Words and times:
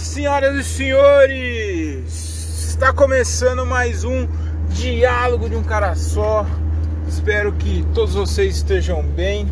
Senhoras 0.00 0.56
e 0.56 0.64
senhores! 0.64 2.66
Está 2.68 2.92
começando 2.92 3.64
mais 3.64 4.02
um 4.02 4.26
Diálogo 4.70 5.48
de 5.48 5.54
um 5.54 5.62
Cara 5.62 5.94
Só. 5.94 6.44
Espero 7.06 7.52
que 7.52 7.86
todos 7.94 8.14
vocês 8.14 8.56
estejam 8.56 9.04
bem. 9.04 9.46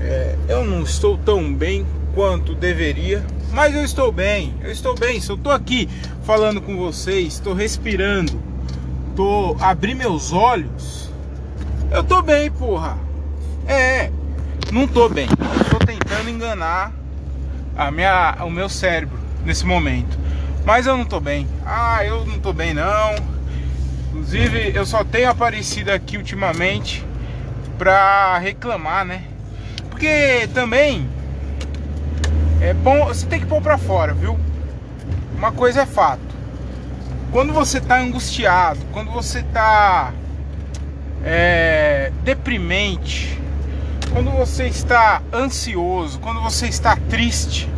É, 0.00 0.34
eu 0.48 0.64
não 0.64 0.82
estou 0.82 1.18
tão 1.18 1.52
bem 1.52 1.86
quanto 2.14 2.54
deveria, 2.54 3.22
mas 3.52 3.74
eu 3.74 3.84
estou 3.84 4.10
bem. 4.10 4.54
Eu 4.62 4.72
estou 4.72 4.94
bem. 4.94 5.20
Se 5.20 5.30
eu 5.30 5.36
estou 5.36 5.52
aqui 5.52 5.86
falando 6.24 6.62
com 6.62 6.78
vocês, 6.78 7.34
estou 7.34 7.52
respirando, 7.52 8.40
estou 9.10 9.58
abrindo 9.60 9.98
meus 9.98 10.32
olhos, 10.32 11.10
eu 11.90 12.00
estou 12.00 12.22
bem, 12.22 12.50
porra. 12.50 12.96
É, 13.66 14.10
não 14.72 14.84
estou 14.84 15.10
bem. 15.10 15.28
Estou 15.60 15.80
tentando 15.80 16.30
enganar 16.30 16.94
a 17.78 17.92
minha, 17.92 18.36
o 18.40 18.50
meu 18.50 18.68
cérebro 18.68 19.18
nesse 19.46 19.64
momento. 19.64 20.18
Mas 20.64 20.86
eu 20.86 20.96
não 20.96 21.04
tô 21.04 21.20
bem. 21.20 21.46
Ah, 21.64 22.04
eu 22.04 22.26
não 22.26 22.38
tô 22.40 22.52
bem 22.52 22.74
não. 22.74 23.14
Inclusive, 24.08 24.72
eu 24.74 24.84
só 24.84 25.04
tenho 25.04 25.30
aparecido 25.30 25.92
aqui 25.92 26.16
ultimamente 26.16 27.06
pra 27.78 28.36
reclamar, 28.38 29.04
né? 29.04 29.22
Porque 29.88 30.48
também 30.52 31.08
é 32.60 32.74
bom, 32.74 33.06
você 33.06 33.24
tem 33.26 33.38
que 33.38 33.46
pôr 33.46 33.62
pra 33.62 33.78
fora, 33.78 34.12
viu? 34.12 34.38
Uma 35.36 35.52
coisa 35.52 35.82
é 35.82 35.86
fato. 35.86 36.36
Quando 37.30 37.52
você 37.52 37.80
tá 37.80 38.00
angustiado, 38.00 38.80
quando 38.92 39.12
você 39.12 39.42
tá 39.44 40.12
é, 41.24 42.10
deprimente, 42.24 43.40
quando 44.12 44.30
você 44.30 44.66
está 44.66 45.22
ansioso, 45.32 46.18
quando 46.20 46.40
você 46.40 46.66
está 46.66 46.96
triste, 47.08 47.68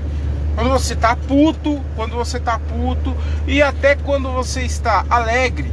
quando 0.54 0.70
você 0.70 0.94
está 0.94 1.16
puto, 1.16 1.80
quando 1.96 2.14
você 2.14 2.36
está 2.36 2.58
puto 2.58 3.14
e 3.46 3.62
até 3.62 3.94
quando 3.96 4.30
você 4.30 4.62
está 4.62 5.04
alegre, 5.08 5.70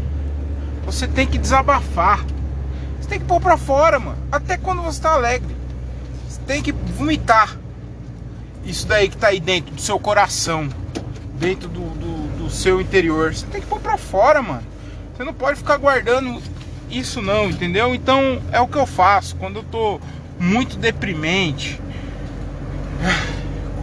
você 0.85 1.07
tem 1.07 1.27
que 1.27 1.37
desabafar. 1.37 2.25
Você 2.99 3.09
tem 3.09 3.19
que 3.19 3.25
pôr 3.25 3.41
para 3.41 3.57
fora, 3.57 3.99
mano. 3.99 4.17
Até 4.31 4.57
quando 4.57 4.81
você 4.81 4.97
está 4.97 5.13
alegre, 5.13 5.55
você 6.27 6.39
tem 6.47 6.61
que 6.61 6.71
vomitar 6.71 7.57
isso 8.65 8.85
daí 8.87 9.07
que 9.07 9.15
está 9.15 9.27
aí 9.27 9.39
dentro 9.39 9.73
do 9.73 9.81
seu 9.81 9.99
coração, 9.99 10.67
dentro 11.39 11.69
do, 11.69 11.81
do, 11.81 12.37
do 12.43 12.49
seu 12.49 12.81
interior. 12.81 13.33
Você 13.33 13.45
tem 13.47 13.61
que 13.61 13.67
pôr 13.67 13.79
para 13.79 13.97
fora, 13.97 14.41
mano. 14.41 14.63
Você 15.15 15.23
não 15.23 15.33
pode 15.33 15.57
ficar 15.57 15.77
guardando 15.77 16.41
isso 16.89 17.21
não, 17.21 17.49
entendeu? 17.49 17.95
Então 17.95 18.41
é 18.51 18.59
o 18.59 18.67
que 18.67 18.77
eu 18.77 18.85
faço 18.85 19.35
quando 19.35 19.57
eu 19.57 19.63
tô 19.63 19.99
muito 20.39 20.77
deprimente. 20.77 21.79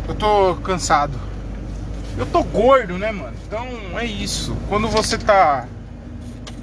Eu 0.09 0.15
tô 0.15 0.55
cansado. 0.57 1.19
Eu 2.17 2.27
tô 2.27 2.43
gordo, 2.43 2.97
né, 2.99 3.11
mano? 3.11 3.35
Então 3.47 3.67
é 3.99 4.05
isso. 4.05 4.57
Quando 4.69 4.89
você 4.89 5.19
tá 5.19 5.67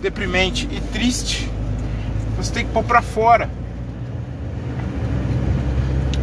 deprimente 0.01 0.67
e 0.71 0.79
triste, 0.79 1.49
você 2.37 2.53
tem 2.53 2.65
que 2.65 2.71
pôr 2.71 2.83
pra 2.83 3.01
fora. 3.01 3.49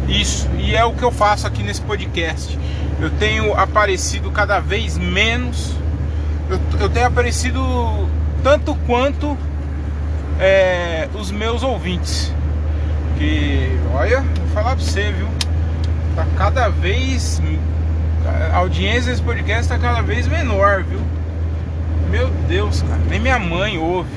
Isso, 0.07 0.49
e 0.57 0.75
é 0.75 0.83
o 0.83 0.93
que 0.93 1.03
eu 1.03 1.11
faço 1.11 1.45
aqui 1.45 1.61
nesse 1.61 1.81
podcast. 1.81 2.57
Eu 2.99 3.11
tenho 3.11 3.53
aparecido 3.53 4.31
cada 4.31 4.59
vez 4.59 4.97
menos. 4.97 5.75
Eu, 6.49 6.59
eu 6.81 6.89
tenho 6.89 7.05
aparecido 7.05 7.61
tanto 8.43 8.73
quanto 8.87 9.37
é, 10.39 11.07
os 11.13 11.29
meus 11.29 11.61
ouvintes. 11.61 12.33
Que, 13.19 13.77
olha, 13.93 14.21
vou 14.21 14.47
falar 14.53 14.77
pra 14.77 14.85
você, 14.85 15.11
viu? 15.11 15.27
Tá 16.15 16.25
cada 16.37 16.69
vez. 16.69 17.41
A 18.53 18.55
audiência 18.55 19.11
desse 19.11 19.21
podcast 19.21 19.67
tá 19.67 19.77
cada 19.77 20.01
vez 20.01 20.25
menor, 20.25 20.83
viu? 20.83 21.01
Meu 22.09 22.29
Deus, 22.47 22.81
cara. 22.81 23.01
Nem 23.09 23.19
minha 23.19 23.37
mãe 23.37 23.77
ouve. 23.77 24.09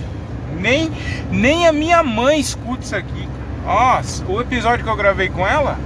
Nem, 0.57 0.89
nem 1.33 1.67
a 1.67 1.73
minha 1.73 2.01
mãe 2.05 2.39
escuta 2.39 2.85
isso 2.85 2.95
aqui. 2.95 3.29
Nossa, 3.65 4.25
o 4.27 4.41
episódio 4.41 4.85
que 4.85 4.91
eu 4.91 4.97
gravei 4.97 5.29
com 5.29 5.45
ela, 5.45 5.77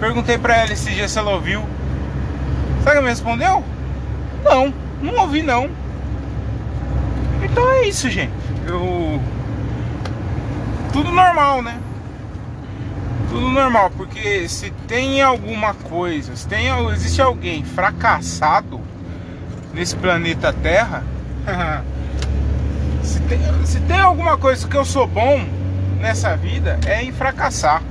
perguntei 0.00 0.36
pra 0.36 0.56
ela 0.56 0.72
esse 0.72 0.90
dia 0.90 1.06
se 1.06 1.20
ela 1.20 1.30
ouviu. 1.30 1.60
Sabe 2.78 2.90
que 2.90 2.90
ela 2.90 3.02
me 3.02 3.10
respondeu? 3.10 3.62
Não, 4.42 4.74
não 5.00 5.14
ouvi 5.20 5.42
não. 5.42 5.70
Então 7.44 7.70
é 7.70 7.84
isso, 7.84 8.10
gente. 8.10 8.32
Eu. 8.66 9.20
Tudo 10.92 11.12
normal, 11.12 11.62
né? 11.62 11.78
Tudo 13.30 13.48
normal, 13.48 13.90
porque 13.96 14.48
se 14.48 14.72
tem 14.88 15.22
alguma 15.22 15.72
coisa, 15.72 16.34
se 16.34 16.46
tem, 16.48 16.66
existe 16.92 17.22
alguém 17.22 17.64
fracassado 17.64 18.80
nesse 19.72 19.94
planeta 19.94 20.52
Terra, 20.52 21.04
se, 23.02 23.20
tem, 23.20 23.38
se 23.64 23.80
tem 23.80 24.00
alguma 24.00 24.36
coisa 24.36 24.66
que 24.66 24.76
eu 24.76 24.84
sou 24.84 25.06
bom 25.06 25.46
nessa 26.00 26.36
vida 26.36 26.80
é 26.84 27.02
em 27.04 27.12
fracassar. 27.12 27.82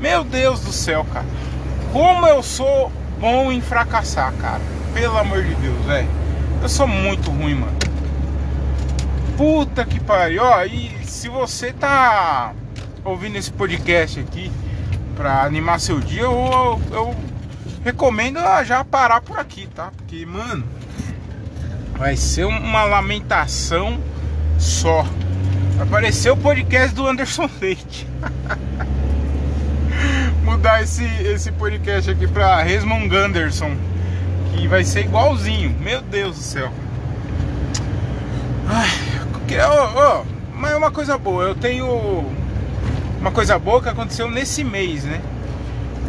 Meu 0.00 0.22
Deus 0.22 0.60
do 0.60 0.72
céu, 0.72 1.04
cara. 1.12 1.26
Como 1.92 2.26
eu 2.26 2.42
sou 2.42 2.90
bom 3.18 3.50
em 3.50 3.60
fracassar, 3.60 4.32
cara. 4.34 4.60
Pelo 4.92 5.18
amor 5.18 5.42
de 5.42 5.54
Deus, 5.56 5.84
velho. 5.86 6.08
Eu 6.62 6.68
sou 6.68 6.86
muito 6.86 7.30
ruim, 7.32 7.56
mano. 7.56 7.76
Puta 9.36 9.84
que 9.84 9.98
pariu. 9.98 10.42
Ó, 10.42 10.62
e 10.64 10.90
se 11.04 11.28
você 11.28 11.72
tá 11.72 12.52
ouvindo 13.04 13.36
esse 13.36 13.50
podcast 13.50 14.20
aqui 14.20 14.52
para 15.16 15.42
animar 15.42 15.80
seu 15.80 16.00
dia, 16.00 16.22
eu, 16.22 16.80
eu 16.90 17.14
recomendo 17.84 18.40
já 18.64 18.84
parar 18.84 19.20
por 19.20 19.38
aqui, 19.38 19.68
tá? 19.74 19.90
Porque, 19.96 20.24
mano, 20.26 20.64
vai 21.96 22.16
ser 22.16 22.44
uma 22.44 22.84
lamentação 22.84 23.98
só. 24.58 25.02
Vai 25.76 25.86
aparecer 25.86 26.30
o 26.30 26.36
podcast 26.36 26.94
do 26.94 27.06
Anderson 27.06 27.48
Leite. 27.60 28.06
Mudar 30.42 30.82
esse, 30.82 31.04
esse 31.04 31.50
podcast 31.52 32.10
aqui 32.10 32.26
pra 32.26 32.62
Resmond 32.62 33.08
Gunderson. 33.08 33.76
Que 34.52 34.68
vai 34.68 34.84
ser 34.84 35.04
igualzinho. 35.04 35.70
Meu 35.80 36.00
Deus 36.00 36.36
do 36.36 36.42
céu. 36.42 36.72
Ai, 38.68 38.88
oh, 39.68 40.22
oh, 40.22 40.24
mas 40.54 40.72
é 40.72 40.76
uma 40.76 40.90
coisa 40.90 41.18
boa. 41.18 41.44
Eu 41.44 41.54
tenho 41.54 42.24
uma 43.24 43.32
coisa 43.32 43.58
boa 43.58 43.80
que 43.80 43.88
aconteceu 43.88 44.30
nesse 44.30 44.62
mês, 44.62 45.04
né? 45.04 45.18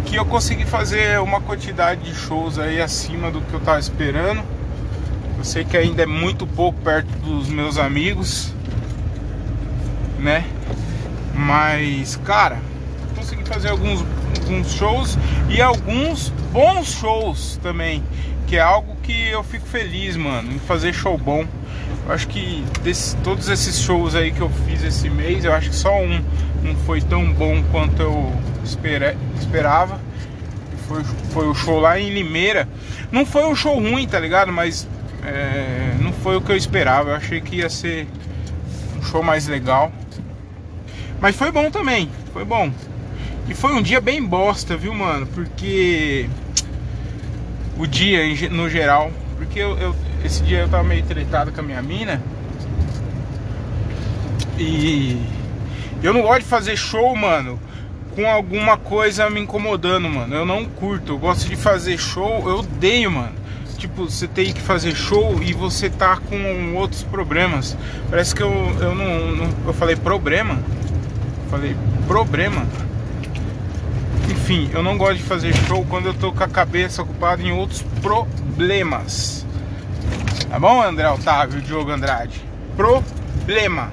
Que 0.05 0.17
eu 0.17 0.25
consegui 0.25 0.65
fazer 0.65 1.17
uma 1.21 1.39
quantidade 1.39 2.01
de 2.01 2.13
shows 2.13 2.59
aí 2.59 2.81
acima 2.81 3.31
do 3.31 3.39
que 3.39 3.53
eu 3.53 3.61
tava 3.61 3.79
esperando. 3.79 4.43
Eu 5.37 5.43
sei 5.45 5.63
que 5.63 5.77
ainda 5.77 6.03
é 6.03 6.05
muito 6.05 6.45
pouco 6.45 6.77
perto 6.81 7.07
dos 7.19 7.47
meus 7.47 7.77
amigos, 7.77 8.53
né? 10.19 10.43
Mas, 11.33 12.17
cara, 12.17 12.59
consegui 13.15 13.45
fazer 13.45 13.69
alguns, 13.69 14.03
alguns 14.37 14.73
shows 14.73 15.17
e 15.47 15.61
alguns 15.61 16.27
bons 16.51 16.91
shows 16.91 17.57
também, 17.63 18.03
que 18.47 18.57
é 18.57 18.61
algo 18.61 18.95
que 19.03 19.29
eu 19.29 19.43
fico 19.43 19.65
feliz, 19.67 20.15
mano, 20.15 20.51
em 20.51 20.59
fazer 20.59 20.93
show 20.93 21.17
bom. 21.17 21.45
Eu 22.07 22.13
acho 22.13 22.27
que 22.27 22.63
desse, 22.83 23.15
todos 23.17 23.49
esses 23.49 23.79
shows 23.79 24.15
aí 24.15 24.31
que 24.31 24.41
eu 24.41 24.49
fiz 24.67 24.83
esse 24.83 25.09
mês, 25.09 25.43
eu 25.43 25.53
acho 25.53 25.69
que 25.69 25.75
só 25.75 25.99
um 25.99 26.23
não 26.63 26.75
foi 26.85 27.01
tão 27.01 27.31
bom 27.31 27.63
quanto 27.71 28.01
eu 28.01 28.31
espera, 28.63 29.15
esperava. 29.39 29.99
Foi, 30.87 31.03
foi 31.03 31.47
o 31.47 31.53
show 31.55 31.79
lá 31.79 31.99
em 31.99 32.11
Limeira. 32.11 32.67
Não 33.11 33.25
foi 33.25 33.45
um 33.45 33.55
show 33.55 33.75
ruim, 33.79 34.07
tá 34.07 34.19
ligado? 34.19 34.51
Mas 34.51 34.87
é, 35.23 35.95
não 35.99 36.11
foi 36.11 36.35
o 36.35 36.41
que 36.41 36.51
eu 36.51 36.55
esperava. 36.55 37.11
Eu 37.11 37.15
achei 37.15 37.41
que 37.41 37.57
ia 37.57 37.69
ser 37.69 38.07
um 38.97 39.03
show 39.03 39.23
mais 39.23 39.47
legal. 39.47 39.91
Mas 41.19 41.35
foi 41.35 41.51
bom 41.51 41.71
também, 41.71 42.09
foi 42.33 42.45
bom. 42.45 42.71
E 43.47 43.53
foi 43.53 43.73
um 43.73 43.81
dia 43.81 44.01
bem 44.01 44.23
bosta, 44.23 44.75
viu, 44.75 44.93
mano? 44.93 45.25
Porque 45.27 46.27
o 47.77 47.85
dia 47.85 48.49
no 48.49 48.69
geral, 48.69 49.11
porque 49.37 49.59
eu, 49.59 49.77
eu, 49.77 49.95
esse 50.23 50.43
dia 50.43 50.59
eu 50.59 50.69
tava 50.69 50.83
meio 50.83 51.03
tretado 51.03 51.51
com 51.51 51.59
a 51.59 51.63
minha 51.63 51.81
mina. 51.81 52.21
E 54.57 55.21
eu 56.01 56.13
não 56.13 56.21
gosto 56.21 56.41
de 56.41 56.47
fazer 56.47 56.77
show, 56.77 57.15
mano, 57.15 57.59
com 58.15 58.25
alguma 58.25 58.77
coisa 58.77 59.29
me 59.29 59.41
incomodando, 59.41 60.09
mano. 60.09 60.33
Eu 60.33 60.45
não 60.45 60.65
curto. 60.65 61.13
Eu 61.13 61.17
gosto 61.17 61.47
de 61.49 61.55
fazer 61.55 61.97
show, 61.97 62.47
eu 62.47 62.59
odeio, 62.59 63.11
mano. 63.11 63.33
Tipo, 63.77 64.09
você 64.09 64.27
tem 64.27 64.53
que 64.53 64.61
fazer 64.61 64.95
show 64.95 65.41
e 65.43 65.53
você 65.53 65.89
tá 65.89 66.17
com 66.17 66.73
outros 66.75 67.03
problemas. 67.03 67.77
Parece 68.09 68.33
que 68.33 68.41
eu, 68.41 68.51
eu 68.79 68.95
não, 68.95 69.35
não 69.35 69.49
Eu 69.67 69.73
falei 69.73 69.95
problema. 69.95 70.57
Falei 71.49 71.75
problema. 72.07 72.65
Enfim, 74.29 74.69
eu 74.73 74.81
não 74.81 74.97
gosto 74.97 75.17
de 75.17 75.23
fazer 75.23 75.53
show 75.67 75.85
quando 75.85 76.07
eu 76.07 76.13
tô 76.13 76.31
com 76.31 76.43
a 76.43 76.47
cabeça 76.47 77.01
ocupada 77.01 77.41
em 77.43 77.51
outros 77.51 77.83
problemas. 78.01 79.45
Tá 80.49 80.59
bom, 80.59 80.81
André 80.81 81.09
Otávio, 81.09 81.61
Diogo 81.61 81.91
Andrade? 81.91 82.41
Problema. 82.75 83.91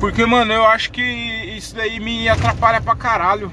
Porque, 0.00 0.24
mano, 0.24 0.52
eu 0.52 0.64
acho 0.64 0.90
que 0.90 1.02
isso 1.02 1.74
daí 1.74 1.98
me 2.00 2.28
atrapalha 2.28 2.80
pra 2.80 2.94
caralho. 2.94 3.52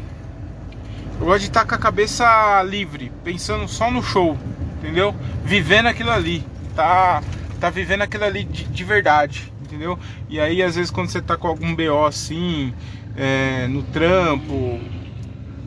Eu 1.20 1.26
gosto 1.26 1.42
de 1.42 1.48
estar 1.48 1.66
com 1.66 1.76
a 1.76 1.78
cabeça 1.78 2.62
livre, 2.64 3.12
pensando 3.24 3.68
só 3.68 3.90
no 3.90 4.04
show, 4.04 4.38
entendeu? 4.78 5.16
Vivendo 5.44 5.88
aquilo 5.88 6.12
ali, 6.12 6.46
tá, 6.76 7.24
tá 7.60 7.70
vivendo 7.70 8.02
aquilo 8.02 8.26
ali 8.26 8.44
de, 8.44 8.66
de 8.66 8.84
verdade, 8.84 9.52
entendeu? 9.62 9.98
E 10.30 10.40
aí, 10.40 10.62
às 10.62 10.76
vezes, 10.76 10.92
quando 10.92 11.10
você 11.10 11.22
tá 11.22 11.38
com 11.38 11.48
algum 11.48 11.74
BO 11.74 12.06
assim, 12.06 12.74
é, 13.16 13.66
no 13.68 13.82
trampo, 13.84 14.80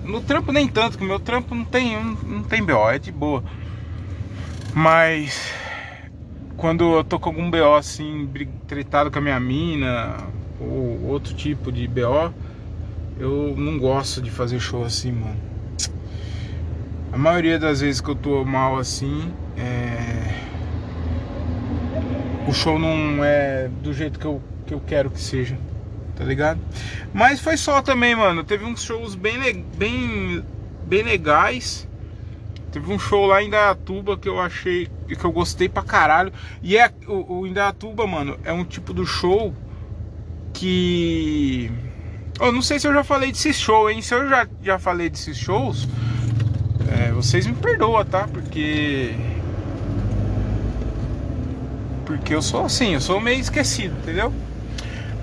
no 0.08 0.22
trampo 0.22 0.50
nem 0.50 0.66
tanto, 0.66 0.96
que 0.96 1.04
o 1.04 1.06
meu 1.06 1.20
trampo 1.20 1.54
não 1.54 1.64
tem, 1.64 2.02
não, 2.02 2.14
não 2.14 2.42
tem 2.42 2.64
BO, 2.64 2.90
é 2.90 2.98
de 2.98 3.12
boa. 3.12 3.44
Mas 4.74 5.52
quando 6.56 6.96
eu 6.96 7.04
tô 7.04 7.20
com 7.20 7.28
algum 7.28 7.50
BO 7.50 7.74
assim, 7.74 8.28
tretado 8.66 9.10
com 9.10 9.18
a 9.18 9.22
minha 9.22 9.38
mina, 9.38 10.16
ou 10.58 11.04
outro 11.08 11.34
tipo 11.34 11.70
de 11.70 11.86
BO, 11.86 12.32
eu 13.18 13.54
não 13.56 13.78
gosto 13.78 14.22
de 14.22 14.30
fazer 14.30 14.58
show 14.58 14.82
assim, 14.82 15.12
mano. 15.12 15.36
A 17.12 17.18
maioria 17.18 17.58
das 17.58 17.80
vezes 17.80 18.00
que 18.00 18.08
eu 18.08 18.14
tô 18.14 18.44
mal 18.44 18.78
assim, 18.78 19.30
é... 19.56 20.34
o 22.48 22.52
show 22.52 22.78
não 22.78 23.22
é 23.22 23.68
do 23.82 23.92
jeito 23.92 24.18
que 24.18 24.26
eu, 24.26 24.40
que 24.66 24.72
eu 24.72 24.80
quero 24.80 25.10
que 25.10 25.20
seja, 25.20 25.58
tá 26.18 26.24
ligado? 26.24 26.60
Mas 27.14 27.38
foi 27.38 27.56
só 27.56 27.80
também, 27.80 28.16
mano. 28.16 28.42
Teve 28.42 28.64
uns 28.64 28.82
shows 28.82 29.14
bem, 29.14 29.64
bem, 29.76 30.44
bem 30.84 31.02
legais 31.02 31.88
Teve 32.70 32.92
um 32.92 32.98
show 32.98 33.26
lá 33.26 33.42
em 33.42 33.46
Indaiatuba 33.46 34.18
que 34.18 34.28
eu 34.28 34.38
achei 34.38 34.88
que 35.06 35.24
eu 35.24 35.32
gostei 35.32 35.68
pra 35.68 35.82
caralho. 35.82 36.32
E 36.62 36.76
é 36.76 36.90
o, 37.06 37.40
o 37.40 37.46
Indaiatuba, 37.46 38.06
mano, 38.06 38.38
é 38.44 38.52
um 38.52 38.64
tipo 38.64 38.92
do 38.92 39.06
show 39.06 39.54
que. 40.52 41.70
Eu 42.38 42.52
não 42.52 42.60
sei 42.60 42.78
se 42.78 42.86
eu 42.86 42.92
já 42.92 43.02
falei 43.02 43.32
desse 43.32 43.52
show, 43.54 43.90
hein? 43.90 44.02
Se 44.02 44.14
eu 44.14 44.28
já, 44.28 44.46
já 44.62 44.78
falei 44.78 45.08
desses 45.08 45.36
shows, 45.36 45.88
é, 46.92 47.10
vocês 47.10 47.46
me 47.46 47.54
perdoam, 47.54 48.04
tá? 48.04 48.28
Porque. 48.28 49.14
Porque 52.04 52.34
eu 52.34 52.42
sou 52.42 52.66
assim, 52.66 52.94
eu 52.94 53.00
sou 53.00 53.20
meio 53.20 53.40
esquecido, 53.40 53.96
entendeu? 54.02 54.32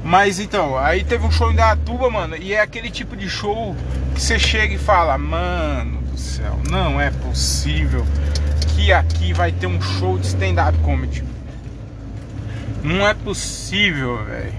Mas 0.05 0.39
então, 0.39 0.77
aí 0.77 1.03
teve 1.03 1.25
um 1.25 1.31
show 1.31 1.51
em 1.51 1.55
Datuba, 1.55 2.11
mano, 2.11 2.37
e 2.37 2.53
é 2.53 2.61
aquele 2.61 2.91
tipo 2.91 3.17
de 3.17 3.27
show 3.27 3.75
que 4.13 4.21
você 4.21 4.37
chega 4.37 4.75
e 4.75 4.77
fala, 4.77 5.17
mano, 5.17 5.99
do 6.03 6.15
céu, 6.15 6.59
não 6.69 7.01
é 7.01 7.09
possível 7.09 8.05
que 8.75 8.93
aqui 8.93 9.33
vai 9.33 9.51
ter 9.51 9.65
um 9.65 9.81
show 9.81 10.19
de 10.19 10.27
stand-up 10.27 10.77
comedy. 10.83 11.23
Não 12.83 13.07
é 13.07 13.15
possível, 13.15 14.23
velho. 14.25 14.53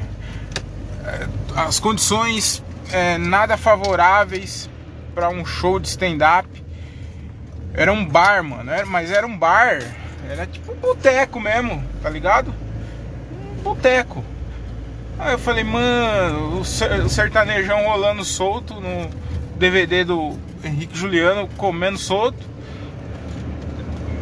É, 1.04 1.28
as 1.54 1.78
condições 1.78 2.60
é, 2.90 3.16
nada 3.16 3.56
favoráveis 3.56 4.68
para 5.14 5.28
um 5.28 5.46
show 5.46 5.78
de 5.78 5.86
stand-up. 5.86 6.48
Era 7.72 7.92
um 7.92 8.04
bar, 8.04 8.42
mano. 8.42 8.68
Era, 8.68 8.84
mas 8.84 9.12
era 9.12 9.24
um 9.24 9.38
bar. 9.38 9.78
Era 10.28 10.44
tipo 10.44 10.72
um 10.72 10.76
boteco 10.76 11.38
mesmo, 11.38 11.84
tá 12.02 12.10
ligado? 12.10 12.52
Um 13.30 13.62
boteco. 13.62 14.24
Aí 15.18 15.32
eu 15.32 15.38
falei, 15.38 15.64
mano, 15.64 16.60
o 16.60 16.64
sertanejão 17.08 17.84
rolando 17.84 18.22
solto 18.22 18.74
no 18.74 19.08
DVD 19.56 20.04
do 20.04 20.36
Henrique 20.62 20.96
Juliano 20.96 21.48
comendo 21.56 21.96
solto 21.96 22.46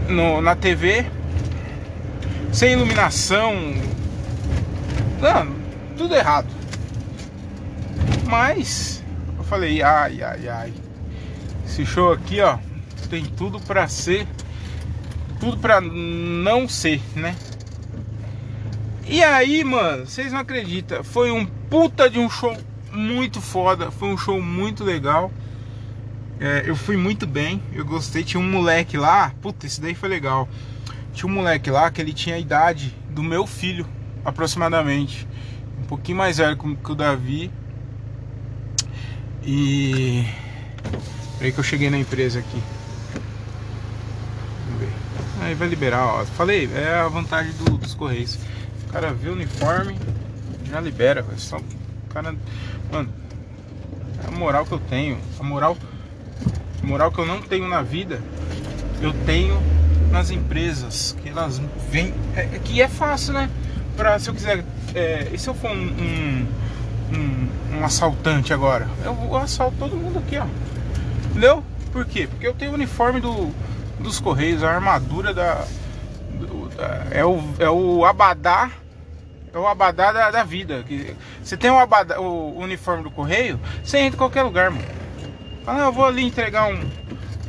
no, 0.08 0.40
na 0.40 0.54
TV, 0.54 1.04
sem 2.52 2.74
iluminação, 2.74 3.54
não, 5.20 5.52
tudo 5.96 6.14
errado. 6.14 6.48
Mas 8.26 9.02
eu 9.36 9.42
falei, 9.42 9.82
ai, 9.82 10.22
ai, 10.22 10.48
ai, 10.48 10.72
esse 11.66 11.84
show 11.84 12.12
aqui, 12.12 12.40
ó, 12.40 12.58
tem 13.10 13.24
tudo 13.24 13.58
pra 13.58 13.88
ser, 13.88 14.28
tudo 15.40 15.58
pra 15.58 15.80
não 15.80 16.68
ser, 16.68 17.02
né? 17.16 17.34
E 19.06 19.22
aí, 19.22 19.62
mano, 19.62 20.06
vocês 20.06 20.32
não 20.32 20.40
acreditam, 20.40 21.04
foi 21.04 21.30
um 21.30 21.44
puta 21.44 22.08
de 22.08 22.18
um 22.18 22.28
show 22.30 22.56
muito 22.90 23.40
foda, 23.40 23.90
foi 23.90 24.08
um 24.08 24.16
show 24.16 24.40
muito 24.40 24.82
legal. 24.82 25.30
É, 26.40 26.64
eu 26.66 26.74
fui 26.74 26.96
muito 26.96 27.26
bem, 27.26 27.62
eu 27.72 27.84
gostei. 27.84 28.24
Tinha 28.24 28.40
um 28.40 28.50
moleque 28.50 28.96
lá, 28.96 29.32
puta, 29.42 29.66
esse 29.66 29.80
daí 29.80 29.94
foi 29.94 30.08
legal. 30.08 30.48
Tinha 31.12 31.30
um 31.30 31.34
moleque 31.34 31.70
lá 31.70 31.90
que 31.90 32.00
ele 32.00 32.12
tinha 32.12 32.36
a 32.36 32.38
idade 32.38 32.94
do 33.10 33.22
meu 33.22 33.46
filho, 33.46 33.86
aproximadamente. 34.24 35.28
Um 35.80 35.84
pouquinho 35.84 36.18
mais 36.18 36.38
velho 36.38 36.56
que 36.56 36.92
o 36.92 36.94
Davi. 36.94 37.50
E. 39.44 40.26
Peraí 41.38 41.52
que 41.52 41.58
eu 41.58 41.64
cheguei 41.64 41.90
na 41.90 41.98
empresa 41.98 42.38
aqui. 42.38 42.62
Vamos 44.66 44.80
ver. 44.80 44.92
Aí 45.42 45.54
vai 45.54 45.68
liberar, 45.68 46.06
ó. 46.06 46.24
Falei, 46.24 46.70
é 46.74 46.94
a 46.94 47.08
vantagem 47.08 47.52
do, 47.52 47.76
dos 47.76 47.94
Correios. 47.94 48.38
Cara 48.94 49.12
vê 49.12 49.28
o 49.28 49.32
uniforme, 49.32 49.98
já 50.70 50.80
libera. 50.80 51.24
Só, 51.36 51.56
o 51.56 52.14
cara. 52.14 52.32
Mano, 52.92 53.08
a 54.24 54.30
moral 54.30 54.64
que 54.64 54.70
eu 54.70 54.78
tenho. 54.78 55.18
A 55.40 55.42
moral 55.42 55.76
moral 56.84 57.10
que 57.10 57.18
eu 57.18 57.26
não 57.26 57.42
tenho 57.42 57.66
na 57.66 57.82
vida, 57.82 58.20
eu 59.02 59.12
tenho 59.26 59.60
nas 60.12 60.30
empresas, 60.30 61.16
que 61.20 61.28
elas 61.28 61.60
vêm. 61.90 62.14
É, 62.36 62.42
é, 62.42 62.60
que 62.62 62.80
é 62.80 62.86
fácil, 62.86 63.32
né? 63.32 63.50
Pra, 63.96 64.16
se 64.20 64.30
eu 64.30 64.34
quiser. 64.34 64.64
É, 64.94 65.28
e 65.32 65.38
se 65.40 65.48
eu 65.48 65.54
for 65.54 65.72
um, 65.72 65.74
um, 65.74 66.46
um, 67.12 67.78
um 67.78 67.84
assaltante 67.84 68.52
agora? 68.52 68.86
Eu, 69.04 69.18
eu 69.24 69.36
assalto 69.36 69.76
todo 69.76 69.96
mundo 69.96 70.20
aqui, 70.20 70.38
ó. 70.38 70.46
Entendeu? 71.30 71.64
Por 71.90 72.04
quê? 72.04 72.28
Porque 72.28 72.46
eu 72.46 72.54
tenho 72.54 72.70
o 72.70 72.74
uniforme 72.74 73.20
do, 73.20 73.50
dos 73.98 74.20
Correios, 74.20 74.62
a 74.62 74.70
armadura 74.70 75.34
da. 75.34 75.64
Do, 76.38 76.68
da 76.76 77.06
é, 77.10 77.24
o, 77.24 77.42
é 77.58 77.68
o 77.68 78.04
abadá. 78.04 78.70
É 79.54 79.58
o 79.58 79.68
abadá 79.68 80.10
da, 80.10 80.30
da 80.32 80.42
vida. 80.42 80.84
Você 81.42 81.56
tem 81.56 81.70
o, 81.70 81.78
abadá, 81.78 82.20
o 82.20 82.58
uniforme 82.58 83.04
do 83.04 83.10
correio, 83.10 83.60
você 83.84 83.98
entra 83.98 84.16
em 84.16 84.18
qualquer 84.18 84.42
lugar, 84.42 84.70
mano. 84.70 84.84
Fala, 85.64 85.84
ah, 85.84 85.86
eu 85.86 85.92
vou 85.92 86.04
ali 86.04 86.24
entregar 86.24 86.66
um, 86.66 86.90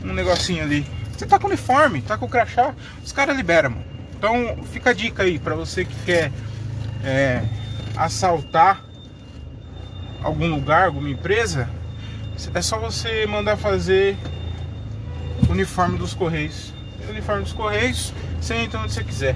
um 0.04 0.14
negocinho 0.14 0.64
ali. 0.64 0.86
Você 1.12 1.26
tá 1.26 1.40
com 1.40 1.48
uniforme, 1.48 2.02
tá 2.02 2.18
com 2.18 2.28
crachá, 2.28 2.76
os 3.04 3.12
caras 3.12 3.36
liberam, 3.36 3.72
mano. 3.72 3.86
Então 4.18 4.64
fica 4.72 4.92
a 4.92 4.94
dica 4.94 5.24
aí 5.24 5.40
pra 5.40 5.56
você 5.56 5.84
que 5.84 5.96
quer 6.06 6.32
é, 7.04 7.44
assaltar 7.98 8.84
algum 10.22 10.48
lugar, 10.48 10.86
alguma 10.86 11.10
empresa. 11.10 11.70
É 12.54 12.62
só 12.62 12.78
você 12.78 13.26
mandar 13.26 13.58
fazer 13.58 14.18
o 15.48 15.52
uniforme 15.52 15.98
dos 15.98 16.14
Correios. 16.14 16.74
O 17.08 17.12
uniforme 17.12 17.44
dos 17.44 17.54
Correios, 17.54 18.14
você 18.40 18.56
entra 18.56 18.80
onde 18.80 18.94
você 18.94 19.04
quiser. 19.04 19.36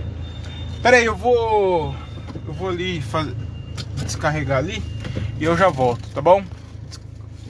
Pera 0.82 0.98
aí, 0.98 1.05
eu 1.05 1.15
vou. 1.15 1.96
Eu 2.50 2.53
vou 2.56 2.70
ali 2.70 3.00
fazer, 3.00 3.36
descarregar 4.03 4.58
ali 4.58 4.82
e 5.39 5.44
eu 5.44 5.56
já 5.56 5.70
volto, 5.70 6.10
tá 6.10 6.20
bom? 6.20 6.44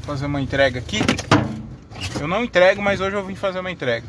fazer 0.01 0.25
uma 0.25 0.41
entrega 0.41 0.77
aqui. 0.77 0.99
Eu 2.19 2.27
não 2.27 2.43
entrego, 2.43 2.81
mas 2.81 2.99
hoje 2.99 3.15
eu 3.15 3.23
vim 3.23 3.33
fazer 3.33 3.61
uma 3.61 3.71
entrega. 3.71 4.05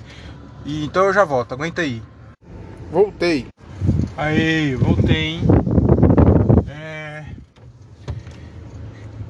E 0.67 0.85
então 0.85 1.05
eu 1.05 1.13
já 1.13 1.25
volto, 1.25 1.53
aguenta 1.53 1.83
aí. 1.83 2.03
Voltei. 2.91 3.47
Aí, 4.17 4.75
voltei, 4.75 5.17
hein? 5.17 5.43
É... 6.69 7.25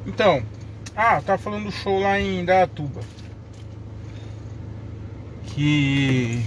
Então, 0.06 0.42
ah, 0.96 1.20
tava 1.20 1.36
falando 1.36 1.64
do 1.64 1.72
show 1.72 2.00
lá 2.00 2.18
em 2.18 2.42
Datuba. 2.42 3.02
Que. 5.44 6.42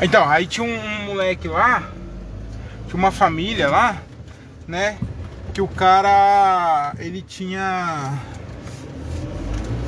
Então, 0.00 0.28
aí 0.28 0.46
tinha 0.46 0.64
um, 0.64 0.78
um 0.78 1.06
moleque 1.06 1.48
lá, 1.48 1.90
tinha 2.90 2.98
uma 2.98 3.10
família 3.10 3.68
lá, 3.68 3.96
né? 4.68 4.98
que 5.50 5.60
o 5.60 5.68
cara 5.68 6.94
ele 6.98 7.22
tinha 7.22 8.18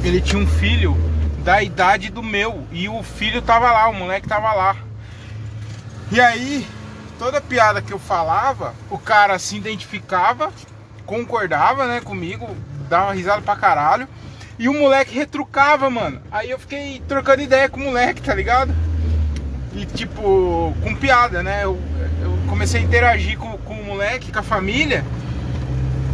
ele 0.02 0.20
tinha 0.20 0.40
um 0.40 0.46
filho 0.46 0.96
da 1.38 1.62
idade 1.62 2.10
do 2.10 2.22
meu 2.22 2.66
e 2.72 2.88
o 2.88 3.02
filho 3.02 3.40
tava 3.40 3.70
lá, 3.70 3.88
o 3.88 3.94
moleque 3.94 4.28
tava 4.28 4.52
lá. 4.52 4.76
E 6.10 6.20
aí, 6.20 6.66
toda 7.18 7.40
piada 7.40 7.80
que 7.80 7.92
eu 7.92 7.98
falava, 7.98 8.74
o 8.90 8.98
cara 8.98 9.38
se 9.38 9.56
identificava, 9.56 10.52
concordava, 11.06 11.86
né, 11.86 12.00
comigo, 12.00 12.48
dava 12.88 13.12
risada 13.12 13.42
pra 13.42 13.56
caralho. 13.56 14.08
E 14.58 14.68
o 14.68 14.74
moleque 14.74 15.14
retrucava, 15.14 15.88
mano. 15.88 16.20
Aí 16.30 16.50
eu 16.50 16.58
fiquei 16.58 17.02
trocando 17.08 17.42
ideia 17.42 17.68
com 17.68 17.80
o 17.80 17.84
moleque, 17.84 18.22
tá 18.22 18.34
ligado? 18.34 18.74
E 19.74 19.86
tipo, 19.86 20.74
com 20.82 20.94
piada, 20.94 21.42
né? 21.42 21.64
Eu 21.64 21.80
comecei 22.52 22.82
a 22.82 22.84
interagir 22.84 23.38
com, 23.38 23.56
com 23.56 23.72
o 23.72 23.82
moleque, 23.82 24.30
com 24.30 24.38
a 24.38 24.42
família. 24.42 25.02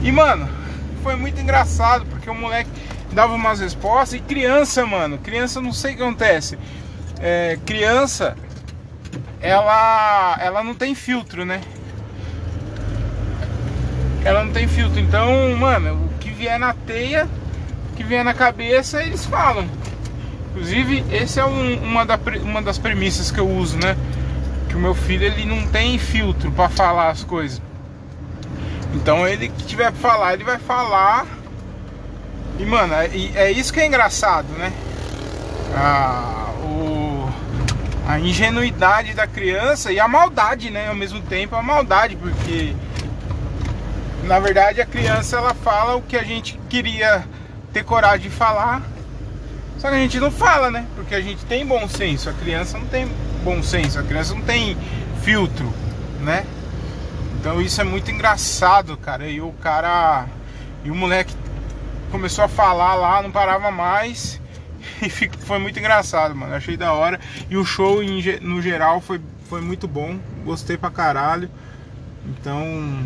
E, 0.04 0.12
mano, 0.12 0.48
foi 1.02 1.16
muito 1.16 1.40
engraçado, 1.40 2.06
porque 2.06 2.30
o 2.30 2.34
moleque 2.34 2.70
dava 3.12 3.34
umas 3.34 3.58
respostas 3.58 4.20
e 4.20 4.22
criança, 4.22 4.86
mano, 4.86 5.18
criança 5.18 5.60
não 5.60 5.72
sei 5.72 5.94
o 5.94 5.96
que 5.96 6.02
acontece. 6.04 6.56
É, 7.18 7.58
criança, 7.66 8.36
ela, 9.40 10.38
ela 10.40 10.62
não 10.62 10.74
tem 10.74 10.94
filtro, 10.94 11.44
né? 11.44 11.60
Ela 14.24 14.44
não 14.44 14.52
tem 14.52 14.68
filtro, 14.68 15.00
então, 15.00 15.56
mano, 15.56 16.04
o 16.06 16.18
que 16.20 16.30
vier 16.30 16.56
na 16.56 16.72
teia, 16.72 17.28
o 17.92 17.96
que 17.96 18.04
vier 18.04 18.24
na 18.24 18.32
cabeça, 18.32 19.02
eles 19.02 19.26
falam. 19.26 19.66
Inclusive, 20.50 21.04
esse 21.10 21.40
é 21.40 21.44
um, 21.44 21.82
uma, 21.82 22.06
da, 22.06 22.16
uma 22.42 22.62
das 22.62 22.78
premissas 22.78 23.32
que 23.32 23.40
eu 23.40 23.48
uso, 23.48 23.76
né? 23.76 23.96
Que 24.68 24.76
o 24.76 24.78
meu 24.78 24.94
filho 24.94 25.24
ele 25.24 25.44
não 25.44 25.66
tem 25.68 25.98
filtro 25.98 26.50
para 26.52 26.68
falar 26.68 27.10
as 27.10 27.24
coisas. 27.24 27.60
Então 28.94 29.26
ele 29.26 29.48
que 29.48 29.64
tiver 29.64 29.90
pra 29.92 30.00
falar, 30.00 30.34
ele 30.34 30.44
vai 30.44 30.58
falar. 30.58 31.26
E 32.58 32.64
mano, 32.64 32.94
é, 32.94 33.08
é 33.34 33.50
isso 33.50 33.72
que 33.72 33.80
é 33.80 33.86
engraçado, 33.86 34.48
né? 34.54 34.72
Ah, 35.74 36.52
o, 36.62 37.30
a 38.06 38.18
ingenuidade 38.18 39.14
da 39.14 39.26
criança 39.26 39.92
e 39.92 40.00
a 40.00 40.08
maldade, 40.08 40.70
né? 40.70 40.88
Ao 40.88 40.94
mesmo 40.94 41.20
tempo, 41.22 41.54
a 41.54 41.62
maldade, 41.62 42.16
porque 42.16 42.74
na 44.24 44.38
verdade 44.38 44.80
a 44.80 44.86
criança 44.86 45.36
ela 45.36 45.54
fala 45.54 45.96
o 45.96 46.02
que 46.02 46.16
a 46.16 46.22
gente 46.22 46.58
queria 46.68 47.24
ter 47.72 47.84
coragem 47.84 48.28
de 48.28 48.34
falar. 48.34 48.82
Só 49.78 49.88
que 49.88 49.94
a 49.94 49.98
gente 49.98 50.18
não 50.18 50.30
fala, 50.30 50.70
né? 50.70 50.84
Porque 50.96 51.14
a 51.14 51.20
gente 51.20 51.44
tem 51.44 51.64
bom 51.64 51.88
senso. 51.88 52.28
A 52.28 52.32
criança 52.32 52.76
não 52.76 52.86
tem 52.86 53.08
bom 53.48 53.62
senso, 53.62 53.98
a 53.98 54.02
criança 54.02 54.34
não 54.34 54.42
tem 54.42 54.76
filtro, 55.22 55.72
né? 56.20 56.44
Então 57.40 57.62
isso 57.62 57.80
é 57.80 57.84
muito 57.84 58.10
engraçado, 58.10 58.94
cara. 58.98 59.26
E 59.26 59.40
o 59.40 59.52
cara. 59.52 60.26
E 60.84 60.90
o 60.90 60.94
moleque 60.94 61.34
começou 62.10 62.44
a 62.44 62.48
falar 62.48 62.94
lá, 62.94 63.22
não 63.22 63.30
parava 63.30 63.70
mais. 63.70 64.38
E 65.00 65.10
foi 65.10 65.58
muito 65.58 65.78
engraçado, 65.78 66.34
mano. 66.34 66.54
Achei 66.54 66.76
da 66.76 66.92
hora. 66.92 67.20
E 67.48 67.56
o 67.56 67.64
show 67.64 68.00
no 68.40 68.60
geral 68.60 69.00
foi, 69.00 69.20
foi 69.48 69.60
muito 69.60 69.86
bom. 69.86 70.18
Gostei 70.44 70.76
pra 70.76 70.90
caralho. 70.90 71.48
Então. 72.26 73.04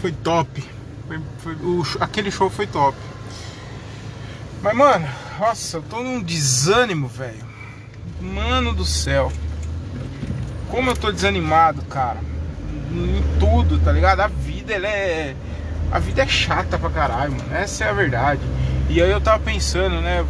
Foi 0.00 0.12
top. 0.12 0.64
Foi, 1.06 1.20
foi, 1.38 1.54
o, 1.54 1.82
aquele 2.00 2.30
show 2.30 2.48
foi 2.48 2.66
top. 2.66 2.96
Mas, 4.62 4.76
mano, 4.76 5.08
nossa, 5.40 5.78
eu 5.78 5.82
tô 5.82 6.02
num 6.02 6.20
desânimo, 6.20 7.08
velho. 7.08 7.47
Mano 8.20 8.74
do 8.74 8.84
céu. 8.84 9.32
Como 10.70 10.90
eu 10.90 10.96
tô 10.96 11.10
desanimado, 11.10 11.82
cara 11.82 12.28
em 12.90 13.22
tudo, 13.38 13.78
tá 13.78 13.92
ligado? 13.92 14.20
A 14.20 14.28
vida, 14.28 14.74
ela 14.74 14.88
é. 14.88 15.34
A 15.90 15.98
vida 15.98 16.22
é 16.22 16.26
chata 16.26 16.78
pra 16.78 16.90
caralho, 16.90 17.32
mano. 17.32 17.54
Essa 17.54 17.84
é 17.84 17.90
a 17.90 17.92
verdade. 17.92 18.40
E 18.88 19.00
aí 19.00 19.10
eu 19.10 19.20
tava 19.20 19.42
pensando, 19.42 20.00
né? 20.00 20.24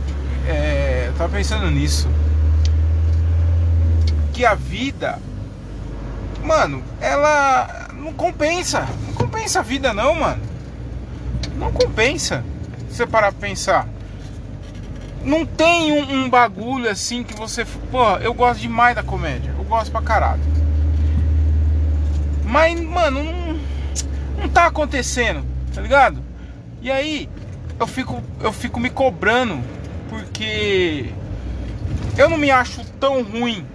É, 0.46 1.06
eu 1.08 1.12
tava 1.14 1.36
pensando 1.36 1.70
nisso. 1.70 2.08
Que 4.32 4.44
a 4.44 4.54
vida, 4.54 5.18
mano, 6.44 6.82
ela 7.00 7.88
não 7.94 8.12
compensa. 8.12 8.86
Não 9.06 9.14
compensa 9.14 9.60
a 9.60 9.62
vida, 9.62 9.92
não, 9.92 10.14
mano. 10.14 10.42
Não 11.56 11.72
compensa. 11.72 12.44
Você 12.88 13.06
parar 13.06 13.32
pra 13.32 13.48
pensar. 13.48 13.88
Não 15.28 15.44
tem 15.44 15.92
um, 15.92 16.24
um 16.24 16.30
bagulho 16.30 16.88
assim 16.88 17.22
que 17.22 17.34
você. 17.34 17.62
Pô, 17.90 18.16
eu 18.16 18.32
gosto 18.32 18.60
demais 18.60 18.96
da 18.96 19.02
comédia. 19.02 19.54
Eu 19.58 19.64
gosto 19.64 19.92
pra 19.92 20.00
caralho. 20.00 20.40
Mas, 22.46 22.80
mano, 22.80 23.22
não, 23.22 23.60
não 24.38 24.48
tá 24.48 24.64
acontecendo, 24.64 25.44
tá 25.74 25.82
ligado? 25.82 26.22
E 26.80 26.90
aí 26.90 27.28
eu 27.78 27.86
fico, 27.86 28.22
eu 28.40 28.50
fico 28.54 28.80
me 28.80 28.88
cobrando 28.88 29.62
porque 30.08 31.10
eu 32.16 32.30
não 32.30 32.38
me 32.38 32.50
acho 32.50 32.82
tão 32.98 33.22
ruim. 33.22 33.66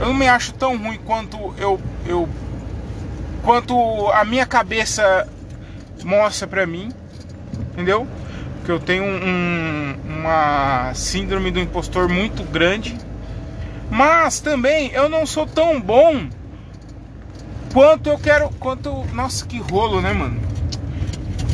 Eu 0.00 0.08
não 0.08 0.14
me 0.14 0.26
acho 0.26 0.52
tão 0.54 0.76
ruim 0.76 0.98
quanto 1.06 1.54
eu, 1.56 1.80
eu 2.04 2.28
quanto 3.44 4.08
a 4.08 4.24
minha 4.24 4.46
cabeça 4.46 5.28
mostra 6.02 6.48
pra 6.48 6.66
mim, 6.66 6.90
entendeu? 7.72 8.08
Porque 8.60 8.70
eu 8.70 8.78
tenho 8.78 9.04
um, 9.04 9.96
uma 10.06 10.92
síndrome 10.94 11.50
do 11.50 11.58
impostor 11.58 12.08
muito 12.08 12.44
grande. 12.44 12.96
Mas 13.90 14.38
também 14.38 14.90
eu 14.92 15.08
não 15.08 15.26
sou 15.26 15.46
tão 15.46 15.80
bom 15.80 16.28
quanto 17.72 18.08
eu 18.08 18.18
quero. 18.18 18.50
Quanto. 18.60 19.04
Nossa, 19.12 19.44
que 19.46 19.58
rolo, 19.58 20.00
né, 20.00 20.12
mano? 20.12 20.40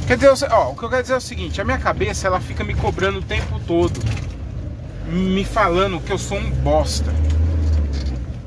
Quer 0.07 0.17
dizer, 0.17 0.49
ó, 0.53 0.71
o 0.71 0.77
que 0.77 0.83
eu 0.83 0.89
quero 0.89 1.03
dizer 1.03 1.15
é 1.15 1.17
o 1.17 1.21
seguinte: 1.21 1.61
a 1.61 1.65
minha 1.65 1.79
cabeça 1.79 2.27
ela 2.27 2.41
fica 2.41 2.63
me 2.63 2.75
cobrando 2.75 3.21
o 3.21 3.23
tempo 3.23 3.59
todo, 3.67 4.01
me 5.07 5.45
falando 5.45 6.01
que 6.01 6.13
eu 6.13 6.19
sou 6.19 6.39
um 6.39 6.51
bosta. 6.51 7.13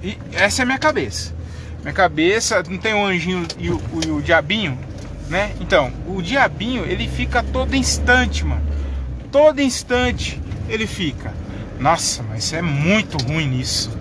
E 0.04 0.18
essa 0.34 0.62
é 0.62 0.64
a 0.64 0.66
minha 0.66 0.80
cabeça. 0.80 1.34
Minha 1.82 1.94
cabeça 1.94 2.64
não 2.68 2.78
tem 2.78 2.94
o 2.94 3.06
anjinho 3.06 3.48
e 3.58 3.70
o, 3.70 3.78
o, 3.78 4.16
o 4.18 4.22
diabinho, 4.22 4.78
né? 5.30 5.52
Então, 5.62 5.92
o 6.08 6.22
diabinho 6.22 6.84
ele 6.86 7.08
fica 7.08 7.44
todo 7.44 7.76
instante, 7.76 8.44
mano. 8.44 8.62
Todo 9.32 9.62
instante 9.62 10.42
ele 10.68 10.88
fica. 10.88 11.34
Nossa, 11.80 12.24
mas 12.24 12.52
é 12.52 12.62
muito 12.62 13.18
ruim 13.24 13.48
nisso. 13.48 13.98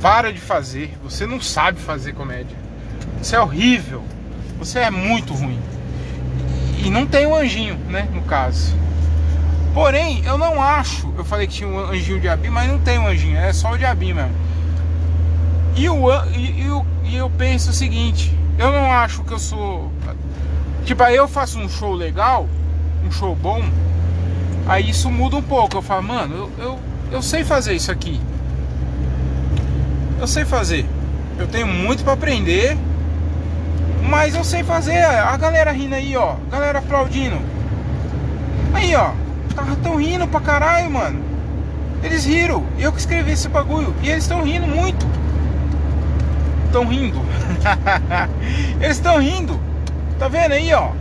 Para 0.00 0.32
de 0.32 0.40
fazer. 0.40 0.92
Você 1.02 1.26
não 1.26 1.40
sabe 1.40 1.78
fazer 1.78 2.14
comédia. 2.14 2.56
Você 3.20 3.36
é 3.36 3.40
horrível. 3.40 4.02
Você 4.58 4.80
é 4.80 4.90
muito 4.90 5.32
ruim. 5.34 5.60
E 6.84 6.90
não 6.90 7.06
tem 7.06 7.26
um 7.26 7.34
anjinho, 7.34 7.76
né? 7.88 8.08
No 8.12 8.22
caso. 8.22 8.74
Porém, 9.74 10.22
eu 10.24 10.36
não 10.36 10.60
acho. 10.60 11.12
Eu 11.16 11.24
falei 11.24 11.46
que 11.46 11.54
tinha 11.54 11.68
um 11.68 11.78
anjinho 11.78 12.20
diabinho, 12.20 12.52
mas 12.52 12.70
não 12.70 12.78
tem 12.78 12.98
um 12.98 13.06
anjinho, 13.06 13.38
é 13.38 13.52
só 13.52 13.72
o 13.72 13.78
diabinho 13.78 14.16
mesmo. 14.16 14.32
E, 15.74 15.88
o, 15.88 16.10
e, 16.34 16.62
e, 16.62 16.82
e 17.04 17.16
eu 17.16 17.30
penso 17.30 17.70
o 17.70 17.72
seguinte: 17.72 18.36
eu 18.58 18.70
não 18.70 18.90
acho 18.92 19.24
que 19.24 19.32
eu 19.32 19.38
sou. 19.38 19.90
Tipo, 20.84 21.02
aí 21.02 21.16
eu 21.16 21.28
faço 21.28 21.58
um 21.58 21.68
show 21.68 21.94
legal, 21.94 22.48
um 23.06 23.10
show 23.10 23.34
bom, 23.34 23.62
aí 24.66 24.90
isso 24.90 25.10
muda 25.10 25.36
um 25.36 25.42
pouco. 25.42 25.76
Eu 25.76 25.82
falo, 25.82 26.02
mano, 26.02 26.34
eu, 26.34 26.64
eu, 26.64 26.78
eu 27.12 27.22
sei 27.22 27.44
fazer 27.44 27.74
isso 27.74 27.90
aqui. 27.90 28.20
Eu 30.20 30.26
sei 30.26 30.44
fazer. 30.44 30.86
Eu 31.38 31.46
tenho 31.46 31.66
muito 31.66 32.04
para 32.04 32.12
aprender 32.12 32.76
mas 34.12 34.34
eu 34.34 34.44
sei 34.44 34.62
fazer. 34.62 35.02
A 35.02 35.36
galera 35.36 35.72
rindo 35.72 35.94
aí, 35.94 36.16
ó. 36.16 36.34
A 36.48 36.50
galera 36.50 36.78
aplaudindo. 36.80 37.36
Aí, 38.74 38.94
ó. 38.94 39.12
Tão 39.82 39.96
rindo 39.96 40.26
pra 40.26 40.40
caralho, 40.40 40.90
mano. 40.90 41.20
Eles 42.02 42.24
riram. 42.24 42.64
Eu 42.78 42.92
que 42.92 42.98
escrevi 42.98 43.32
esse 43.32 43.48
bagulho. 43.48 43.94
E 44.02 44.10
eles 44.10 44.24
estão 44.24 44.42
rindo 44.42 44.66
muito. 44.66 45.06
Estão 46.66 46.86
rindo. 46.86 47.20
eles 48.82 48.96
estão 48.96 49.18
rindo. 49.18 49.58
Tá 50.22 50.28
vendo 50.28 50.52
aí, 50.52 50.72
ó? 50.72 50.92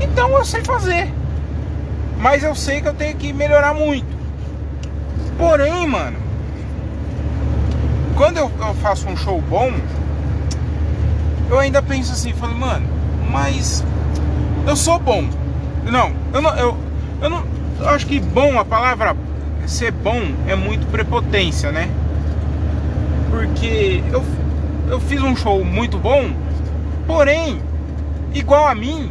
Então 0.00 0.30
eu 0.30 0.44
sei 0.44 0.62
fazer. 0.62 1.12
Mas 2.18 2.44
eu 2.44 2.54
sei 2.54 2.80
que 2.80 2.86
eu 2.86 2.94
tenho 2.94 3.16
que 3.16 3.32
melhorar 3.32 3.74
muito. 3.74 4.06
Porém, 5.36 5.84
mano. 5.88 6.18
Quando 8.16 8.36
eu, 8.36 8.48
eu 8.60 8.74
faço 8.74 9.08
um 9.08 9.16
show 9.16 9.40
bom 9.40 9.72
eu 11.50 11.58
ainda 11.58 11.82
penso 11.82 12.12
assim, 12.12 12.32
falei, 12.32 12.54
mano, 12.56 12.86
mas 13.32 13.84
eu 14.64 14.76
sou 14.76 15.00
bom. 15.00 15.28
Não, 15.84 16.12
eu 16.32 16.40
não, 16.40 16.56
eu, 16.56 16.78
eu 17.20 17.28
não, 17.28 17.44
eu 17.80 17.88
acho 17.88 18.06
que 18.06 18.20
bom, 18.20 18.56
a 18.56 18.64
palavra 18.64 19.16
ser 19.66 19.90
bom 19.90 20.22
é 20.46 20.54
muito 20.54 20.86
prepotência, 20.92 21.72
né? 21.72 21.90
Porque 23.30 24.00
eu, 24.12 24.24
eu 24.88 25.00
fiz 25.00 25.20
um 25.20 25.34
show 25.34 25.64
muito 25.64 25.98
bom, 25.98 26.30
porém, 27.06 27.60
igual 28.34 28.66
a 28.66 28.74
mim, 28.74 29.10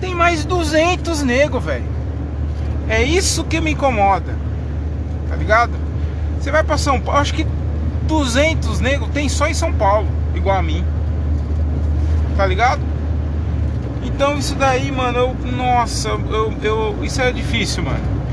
tem 0.00 0.14
mais 0.14 0.44
200 0.44 1.22
nego, 1.22 1.60
velho. 1.60 1.94
É 2.88 3.02
isso 3.02 3.44
que 3.44 3.60
me 3.60 3.72
incomoda, 3.72 4.34
tá 5.28 5.36
ligado? 5.36 5.72
Você 6.38 6.50
vai 6.50 6.62
pra 6.62 6.76
São 6.76 7.00
Paulo, 7.00 7.20
acho 7.20 7.34
que 7.34 7.46
200 8.02 8.80
nego 8.80 9.08
tem 9.08 9.28
só 9.28 9.46
em 9.46 9.54
São 9.54 9.72
Paulo, 9.72 10.08
igual 10.34 10.58
a 10.58 10.62
mim 10.62 10.84
tá 12.36 12.46
ligado? 12.46 12.80
Então 14.02 14.36
isso 14.36 14.54
daí, 14.54 14.90
mano, 14.92 15.18
eu, 15.18 15.52
nossa, 15.52 16.08
eu, 16.10 16.52
eu, 16.62 17.04
isso 17.04 17.20
é 17.20 17.32
difícil, 17.32 17.82
mano. 17.82 18.23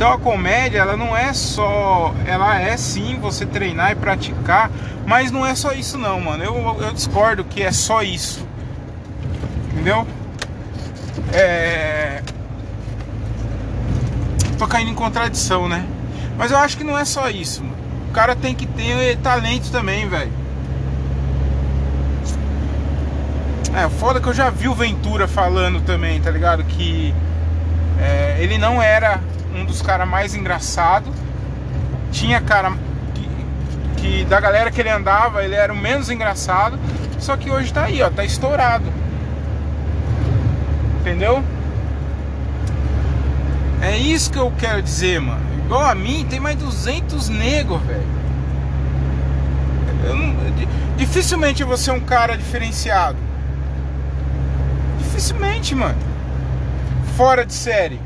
Então 0.00 0.14
a 0.14 0.18
comédia, 0.18 0.78
ela 0.78 0.96
não 0.96 1.14
é 1.14 1.30
só, 1.34 2.14
ela 2.24 2.58
é 2.58 2.74
sim 2.78 3.18
você 3.20 3.44
treinar 3.44 3.92
e 3.92 3.94
praticar, 3.94 4.70
mas 5.04 5.30
não 5.30 5.44
é 5.44 5.54
só 5.54 5.72
isso 5.72 5.98
não, 5.98 6.18
mano. 6.18 6.42
Eu, 6.42 6.78
eu 6.80 6.90
discordo 6.94 7.44
que 7.44 7.62
é 7.62 7.70
só 7.70 8.02
isso. 8.02 8.48
Entendeu? 9.70 10.06
É 11.34 12.22
tô 14.56 14.66
caindo 14.66 14.90
em 14.90 14.94
contradição, 14.94 15.68
né? 15.68 15.84
Mas 16.38 16.50
eu 16.50 16.56
acho 16.56 16.78
que 16.78 16.84
não 16.84 16.98
é 16.98 17.04
só 17.04 17.28
isso. 17.28 17.62
Mano. 17.62 17.76
O 18.08 18.12
cara 18.12 18.34
tem 18.34 18.54
que 18.54 18.64
ter 18.64 19.18
talento 19.18 19.70
também, 19.70 20.08
velho. 20.08 20.32
É, 23.76 23.86
foda 23.90 24.18
que 24.18 24.28
eu 24.28 24.32
já 24.32 24.48
vi 24.48 24.66
o 24.66 24.74
Ventura 24.74 25.28
falando 25.28 25.84
também, 25.84 26.18
tá 26.22 26.30
ligado? 26.30 26.64
Que 26.64 27.14
é, 28.00 28.38
ele 28.40 28.56
não 28.56 28.80
era 28.80 29.20
um 29.54 29.64
dos 29.64 29.82
caras 29.82 30.08
mais 30.08 30.34
engraçados. 30.34 31.12
Tinha 32.12 32.40
cara 32.40 32.72
que, 33.14 33.28
que, 33.96 34.24
da 34.24 34.40
galera 34.40 34.70
que 34.70 34.80
ele 34.80 34.90
andava, 34.90 35.44
ele 35.44 35.54
era 35.54 35.72
o 35.72 35.76
menos 35.76 36.10
engraçado. 36.10 36.78
Só 37.18 37.36
que 37.36 37.50
hoje 37.50 37.72
tá 37.72 37.84
aí, 37.84 38.02
ó, 38.02 38.10
tá 38.10 38.24
estourado. 38.24 38.84
Entendeu? 41.00 41.42
É 43.82 43.96
isso 43.96 44.30
que 44.30 44.38
eu 44.38 44.52
quero 44.58 44.82
dizer, 44.82 45.20
mano. 45.20 45.40
Igual 45.64 45.86
a 45.86 45.94
mim, 45.94 46.26
tem 46.28 46.40
mais 46.40 46.56
200 46.56 47.28
negros, 47.28 47.80
velho. 47.82 48.20
Dificilmente 50.96 51.64
você 51.64 51.90
é 51.90 51.92
um 51.92 52.00
cara 52.00 52.36
diferenciado. 52.36 53.16
Dificilmente, 54.98 55.74
mano. 55.74 55.98
Fora 57.16 57.46
de 57.46 57.54
série. 57.54 57.98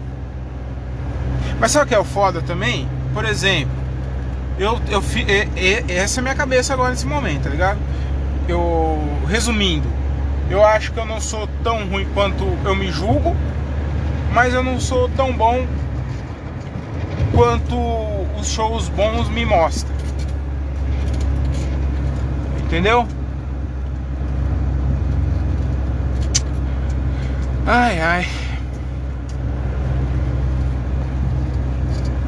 Mas 1.60 1.72
sabe 1.72 1.86
o 1.86 1.88
que 1.88 1.94
é 1.94 1.98
o 1.98 2.04
foda 2.04 2.42
também? 2.42 2.88
Por 3.12 3.24
exemplo, 3.24 3.72
eu, 4.58 4.80
eu 4.88 5.02
essa 5.88 6.18
é 6.18 6.20
a 6.20 6.22
minha 6.22 6.34
cabeça 6.34 6.72
agora 6.72 6.90
nesse 6.90 7.06
momento, 7.06 7.44
tá 7.44 7.50
ligado? 7.50 7.78
Eu 8.48 9.00
resumindo, 9.28 9.88
eu 10.50 10.64
acho 10.64 10.92
que 10.92 10.98
eu 10.98 11.06
não 11.06 11.20
sou 11.20 11.48
tão 11.62 11.86
ruim 11.88 12.06
quanto 12.14 12.44
eu 12.64 12.74
me 12.74 12.90
julgo, 12.90 13.34
mas 14.32 14.52
eu 14.52 14.62
não 14.62 14.78
sou 14.78 15.08
tão 15.10 15.32
bom 15.32 15.66
quanto 17.34 17.76
os 18.38 18.48
shows 18.48 18.88
bons 18.88 19.28
me 19.28 19.44
mostram. 19.44 19.94
Entendeu? 22.64 23.06
Ai 27.66 28.00
ai. 28.00 28.43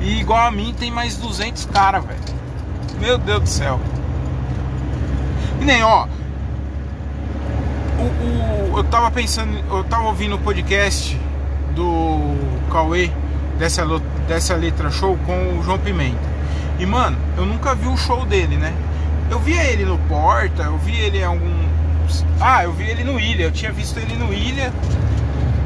E 0.06 0.20
igual 0.20 0.46
a 0.46 0.52
mim 0.52 0.72
tem 0.78 0.88
mais 0.88 1.16
200 1.16 1.64
caras, 1.66 2.04
velho. 2.04 2.20
Meu 3.00 3.18
Deus 3.18 3.40
do 3.40 3.48
céu. 3.48 3.80
E 5.60 5.64
nem, 5.64 5.82
ó. 5.82 6.06
O, 7.98 8.72
o, 8.72 8.78
eu 8.78 8.84
tava 8.84 9.10
pensando, 9.10 9.58
eu 9.68 9.82
tava 9.82 10.04
ouvindo 10.04 10.36
o 10.36 10.38
podcast 10.38 11.20
do 11.74 12.20
Cauê 12.70 13.10
dessa, 13.58 13.84
dessa 14.28 14.54
letra 14.54 14.92
show 14.92 15.18
com 15.26 15.58
o 15.58 15.62
João 15.64 15.76
Pimenta. 15.76 16.36
E 16.78 16.86
mano, 16.86 17.16
eu 17.36 17.44
nunca 17.44 17.74
vi 17.74 17.88
o 17.88 17.96
show 17.96 18.24
dele, 18.24 18.56
né? 18.56 18.72
Eu 19.28 19.40
via 19.40 19.64
ele 19.64 19.84
no 19.84 19.98
Porta, 19.98 20.62
eu 20.62 20.78
vi 20.78 21.00
ele 21.00 21.18
em 21.18 21.24
algum. 21.24 21.66
Ah, 22.40 22.62
eu 22.62 22.72
vi 22.72 22.84
ele 22.84 23.02
no 23.02 23.18
Ilha, 23.18 23.42
eu 23.42 23.50
tinha 23.50 23.72
visto 23.72 23.98
ele 23.98 24.14
no 24.14 24.32
Ilha. 24.32 24.72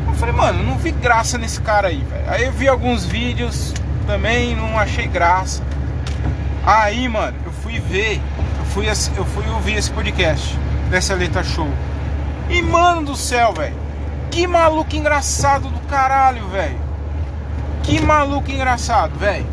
Eu 0.07 0.15
falei, 0.15 0.35
mano, 0.35 0.63
não 0.63 0.79
vi 0.79 0.93
graça 0.93 1.37
nesse 1.37 1.61
cara 1.61 1.89
aí, 1.89 2.03
velho. 2.09 2.25
Aí 2.27 2.45
eu 2.47 2.53
vi 2.53 2.69
alguns 2.69 3.05
vídeos, 3.05 3.75
também 4.11 4.57
não 4.57 4.77
achei 4.77 5.07
graça. 5.07 5.63
Aí, 6.67 7.09
mano, 7.09 7.37
eu 7.45 7.53
fui 7.53 7.79
ver, 7.79 8.21
eu 8.59 8.65
fui, 8.65 8.89
eu 8.89 9.25
fui 9.25 9.49
ouvir 9.51 9.77
esse 9.77 9.89
podcast 9.93 10.59
dessa 10.91 11.15
letra 11.15 11.45
show. 11.45 11.69
E, 12.49 12.61
mano 12.61 13.03
do 13.03 13.17
céu, 13.17 13.53
velho, 13.53 13.77
que 14.29 14.49
maluco 14.49 14.97
engraçado 14.97 15.69
do 15.69 15.79
caralho, 15.87 16.45
velho. 16.49 16.77
Que 17.85 18.01
maluco 18.03 18.51
engraçado, 18.51 19.17
velho. 19.17 19.47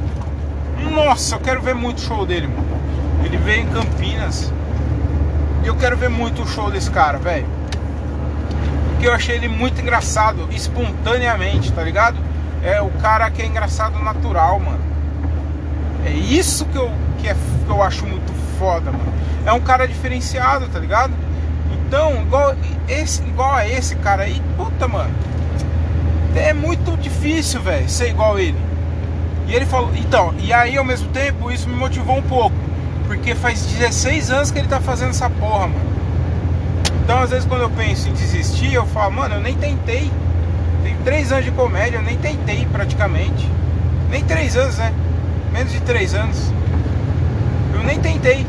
Nossa, 0.91 1.35
eu 1.35 1.39
quero 1.39 1.61
ver 1.61 1.75
muito 1.75 2.01
show 2.01 2.25
dele, 2.25 2.47
mano. 2.47 2.65
Ele 3.23 3.37
veio 3.37 3.61
em 3.61 3.67
Campinas. 3.67 4.51
E 5.63 5.67
eu 5.67 5.75
quero 5.75 5.95
ver 5.95 6.09
muito 6.09 6.41
o 6.41 6.47
show 6.47 6.71
desse 6.71 6.89
cara, 6.89 7.19
velho. 7.19 7.45
Porque 8.89 9.07
eu 9.07 9.13
achei 9.13 9.35
ele 9.35 9.49
muito 9.49 9.79
engraçado, 9.79 10.47
espontaneamente, 10.51 11.71
tá 11.71 11.83
ligado? 11.83 12.17
É 12.67 12.81
o 12.81 12.89
cara 13.01 13.29
que 13.29 13.41
é 13.41 13.45
engraçado 13.45 13.97
natural, 13.99 14.59
mano. 14.59 14.79
É 16.05 16.11
isso 16.11 16.65
que 16.65 16.77
eu, 16.77 16.91
que, 17.19 17.27
é, 17.27 17.33
que 17.33 17.69
eu 17.69 17.81
acho 17.81 18.05
muito 18.05 18.31
foda, 18.59 18.91
mano. 18.91 19.13
É 19.45 19.53
um 19.53 19.59
cara 19.59 19.87
diferenciado, 19.87 20.67
tá 20.67 20.79
ligado? 20.79 21.13
Então, 21.73 22.21
igual, 22.21 22.55
esse, 22.87 23.21
igual 23.23 23.53
a 23.53 23.67
esse 23.67 23.95
cara 23.95 24.23
aí, 24.23 24.41
puta, 24.57 24.87
mano. 24.87 25.13
É 26.35 26.53
muito 26.53 26.95
difícil, 26.97 27.61
velho, 27.61 27.89
ser 27.89 28.09
igual 28.09 28.35
a 28.35 28.41
ele. 28.41 28.57
E 29.47 29.55
ele 29.55 29.65
falou, 29.65 29.91
então, 29.95 30.35
e 30.37 30.51
aí 30.51 30.77
ao 30.77 30.83
mesmo 30.83 31.09
tempo 31.09 31.49
isso 31.49 31.69
me 31.69 31.75
motivou 31.75 32.17
um 32.17 32.21
pouco. 32.21 32.55
Porque 33.07 33.33
faz 33.33 33.65
16 33.65 34.31
anos 34.31 34.51
que 34.51 34.59
ele 34.59 34.67
tá 34.67 34.81
fazendo 34.81 35.11
essa 35.11 35.29
porra, 35.29 35.67
mano. 35.67 35.97
Então, 37.03 37.19
às 37.19 37.29
vezes, 37.29 37.45
quando 37.45 37.61
eu 37.61 37.69
penso 37.69 38.09
em 38.09 38.13
desistir, 38.13 38.73
eu 38.73 38.85
falo, 38.85 39.13
mano, 39.13 39.35
eu 39.35 39.39
nem 39.39 39.55
tentei. 39.55 40.11
Tenho 40.87 40.99
três 41.03 41.33
anos 41.33 41.43
de 41.43 41.51
comédia, 41.51 41.97
eu 41.97 42.01
nem 42.01 42.17
tentei 42.17 42.65
praticamente. 42.71 43.51
Nem 44.09 44.23
três 44.23 44.55
anos, 44.55 44.77
né? 44.77 44.93
Menos 45.51 45.73
de 45.73 45.81
três 45.81 46.13
anos. 46.13 46.49
Eu 47.73 47.83
nem 47.83 47.99
tentei. 47.99 48.47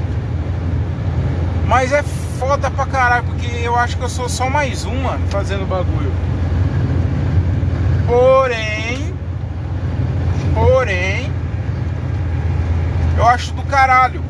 Mas 1.66 1.92
é 1.92 2.00
foda 2.38 2.70
pra 2.70 2.86
caralho, 2.86 3.24
porque 3.24 3.48
eu 3.60 3.74
acho 3.74 3.96
que 3.96 4.04
eu 4.04 4.08
sou 4.08 4.28
só 4.28 4.48
mais 4.48 4.84
um, 4.84 5.02
mano, 5.02 5.26
fazendo 5.30 5.68
bagulho. 5.68 6.12
Porém, 8.06 9.12
porém, 10.54 11.32
eu 13.16 13.26
acho 13.26 13.52
do 13.52 13.64
caralho 13.64 14.22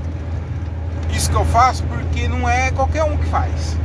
isso 1.12 1.28
que 1.30 1.36
eu 1.36 1.44
faço, 1.44 1.84
porque 1.84 2.26
não 2.26 2.48
é 2.48 2.70
qualquer 2.70 3.04
um 3.04 3.18
que 3.18 3.26
faz. 3.26 3.76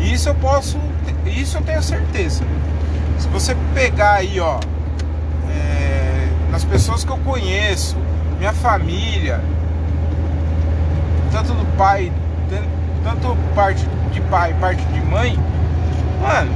Isso 0.00 0.28
eu 0.28 0.34
posso, 0.34 0.78
isso 1.24 1.56
eu 1.56 1.62
tenho 1.62 1.82
certeza. 1.82 2.44
Se 3.18 3.28
você 3.28 3.56
pegar 3.74 4.14
aí, 4.14 4.40
ó, 4.40 4.60
é, 5.50 6.28
nas 6.50 6.64
pessoas 6.64 7.04
que 7.04 7.10
eu 7.10 7.18
conheço, 7.18 7.96
minha 8.38 8.52
família, 8.52 9.40
tanto 11.32 11.52
do 11.52 11.76
pai, 11.76 12.12
tanto 13.04 13.36
parte 13.54 13.84
de 14.12 14.20
pai, 14.22 14.54
parte 14.60 14.82
de 14.86 15.00
mãe, 15.02 15.38
mano, 16.22 16.52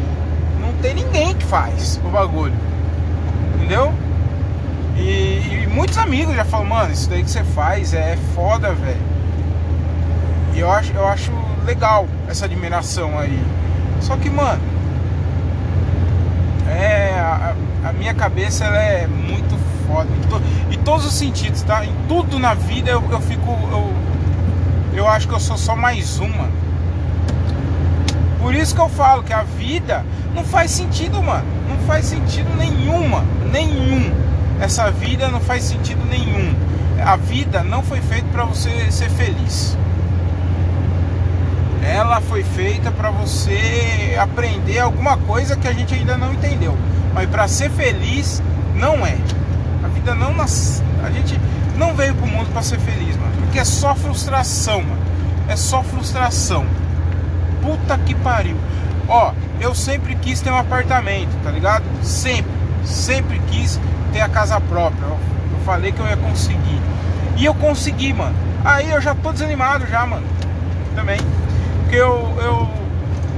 não 0.61 0.73
tem 0.81 0.95
ninguém 0.95 1.35
que 1.35 1.45
faz 1.45 2.01
o 2.05 2.09
bagulho, 2.09 2.55
entendeu? 3.57 3.93
E, 4.97 5.65
e 5.65 5.69
muitos 5.69 5.99
amigos 5.99 6.35
já 6.35 6.45
falam, 6.45 6.67
mano, 6.67 6.93
isso 6.93 7.09
daí 7.11 7.23
que 7.23 7.31
você 7.31 7.43
faz 7.43 7.93
é 7.93 8.17
foda, 8.35 8.73
velho. 8.73 9.13
E 10.55 10.61
eu 10.61 10.71
acho, 10.71 10.93
eu 10.93 11.07
acho 11.09 11.33
legal 11.65 12.07
essa 12.29 12.45
admiração 12.45 13.19
aí. 13.19 13.43
Só 14.01 14.17
que, 14.17 14.29
mano, 14.29 14.61
é 16.73 17.13
a, 17.19 17.55
a, 17.89 17.93
minha 17.93 18.15
cabeça 18.15 18.65
ela 18.65 18.77
é 18.77 19.07
muito 19.07 19.59
foda 19.87 20.09
em, 20.11 20.29
to, 20.29 20.43
em, 20.71 20.79
todos 20.83 21.07
os 21.07 21.15
sentidos, 21.15 21.63
tá? 21.63 21.85
Em 21.85 21.95
tudo 22.09 22.39
na 22.39 22.55
vida 22.55 22.91
eu, 22.91 23.03
eu 23.11 23.21
fico 23.21 23.51
eu, 23.71 23.93
eu 24.95 25.09
acho 25.09 25.29
que 25.29 25.35
eu 25.35 25.41
sou 25.41 25.57
só 25.57 25.77
mais 25.77 26.19
uma. 26.19 26.49
Por 28.41 28.55
isso 28.55 28.75
que 28.75 28.81
eu 28.81 28.89
falo 28.89 29.23
que 29.23 29.33
a 29.33 29.43
vida 29.43 30.05
não 30.35 30.45
faz 30.45 30.71
sentido, 30.71 31.23
mano. 31.23 31.47
Não 31.69 31.79
faz 31.87 32.07
sentido 32.07 32.49
nenhuma, 32.57 33.25
nenhum. 33.53 34.13
Essa 34.61 34.91
vida 34.91 35.29
não 35.29 35.41
faz 35.41 35.63
sentido 35.63 36.05
nenhum. 36.07 36.55
A 37.05 37.17
vida 37.17 37.63
não 37.63 37.83
foi 37.83 38.01
feita 38.01 38.27
para 38.33 38.45
você 38.45 38.91
ser 38.91 39.11
feliz 39.11 39.77
ela 41.83 42.21
foi 42.21 42.45
feita 42.45 42.91
para 42.91 43.11
você 43.11 44.17
aprender 44.21 44.79
alguma 44.79 45.17
coisa 45.17 45.57
que 45.57 45.67
a 45.67 45.73
gente 45.73 45.95
ainda 45.95 46.17
não 46.17 46.33
entendeu. 46.33 46.77
Mas 47.13 47.29
para 47.29 47.49
ser 47.49 47.71
feliz 47.71 48.43
não 48.75 49.05
é. 49.05 49.17
A 49.85 49.89
vida 49.89 50.15
não 50.15 50.33
nas... 50.33 50.83
a 51.05 51.11
gente 51.11 51.39
não 51.77 51.95
veio 51.95 52.15
pro 52.15 52.27
mundo 52.27 52.51
para 52.53 52.63
ser 52.63 52.79
feliz, 52.79 53.17
mano, 53.17 53.33
porque 53.41 53.59
é 53.59 53.65
só 53.65 53.95
frustração, 53.95 54.83
mano. 54.83 55.03
É 55.49 55.57
só 55.57 55.83
frustração. 55.83 56.65
Puta 57.61 57.99
que 57.99 58.15
pariu. 58.15 58.57
Ó, 59.09 59.33
eu 59.61 59.75
sempre 59.75 60.15
quis 60.15 60.41
ter 60.41 60.51
um 60.51 60.57
apartamento, 60.57 61.31
tá 61.43 61.51
ligado? 61.51 61.85
Sempre, 62.03 62.53
sempre 62.85 63.41
quis 63.51 63.81
ter 64.13 64.21
a 64.21 64.29
casa 64.29 64.61
própria. 64.61 65.05
Eu, 65.05 65.19
eu 65.53 65.65
falei 65.65 65.93
que 65.93 66.01
eu 66.01 66.07
ia 66.07 66.17
conseguir. 66.17 66.81
E 67.37 67.45
eu 67.45 67.55
consegui, 67.55 68.13
mano. 68.13 68.35
Aí 68.65 68.91
eu 68.91 69.01
já 69.01 69.15
tô 69.15 69.33
desanimado 69.33 69.87
já, 69.87 70.07
mano. 70.07 70.27
Também. 70.95 71.19
Porque 71.93 72.03
eu. 72.03 72.35
eu 72.43 72.69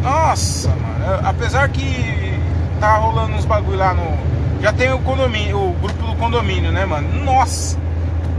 nossa, 0.00 0.68
mano. 0.68 1.04
Eu, 1.04 1.28
apesar 1.28 1.68
que 1.70 2.38
tá 2.78 2.98
rolando 2.98 3.34
uns 3.34 3.44
bagulho 3.44 3.76
lá 3.76 3.92
no. 3.92 4.16
Já 4.62 4.72
tem 4.72 4.92
o 4.92 4.98
condomínio, 5.00 5.58
o 5.58 5.72
grupo 5.72 6.06
do 6.06 6.14
condomínio, 6.14 6.70
né, 6.70 6.84
mano? 6.84 7.24
Nossa! 7.24 7.76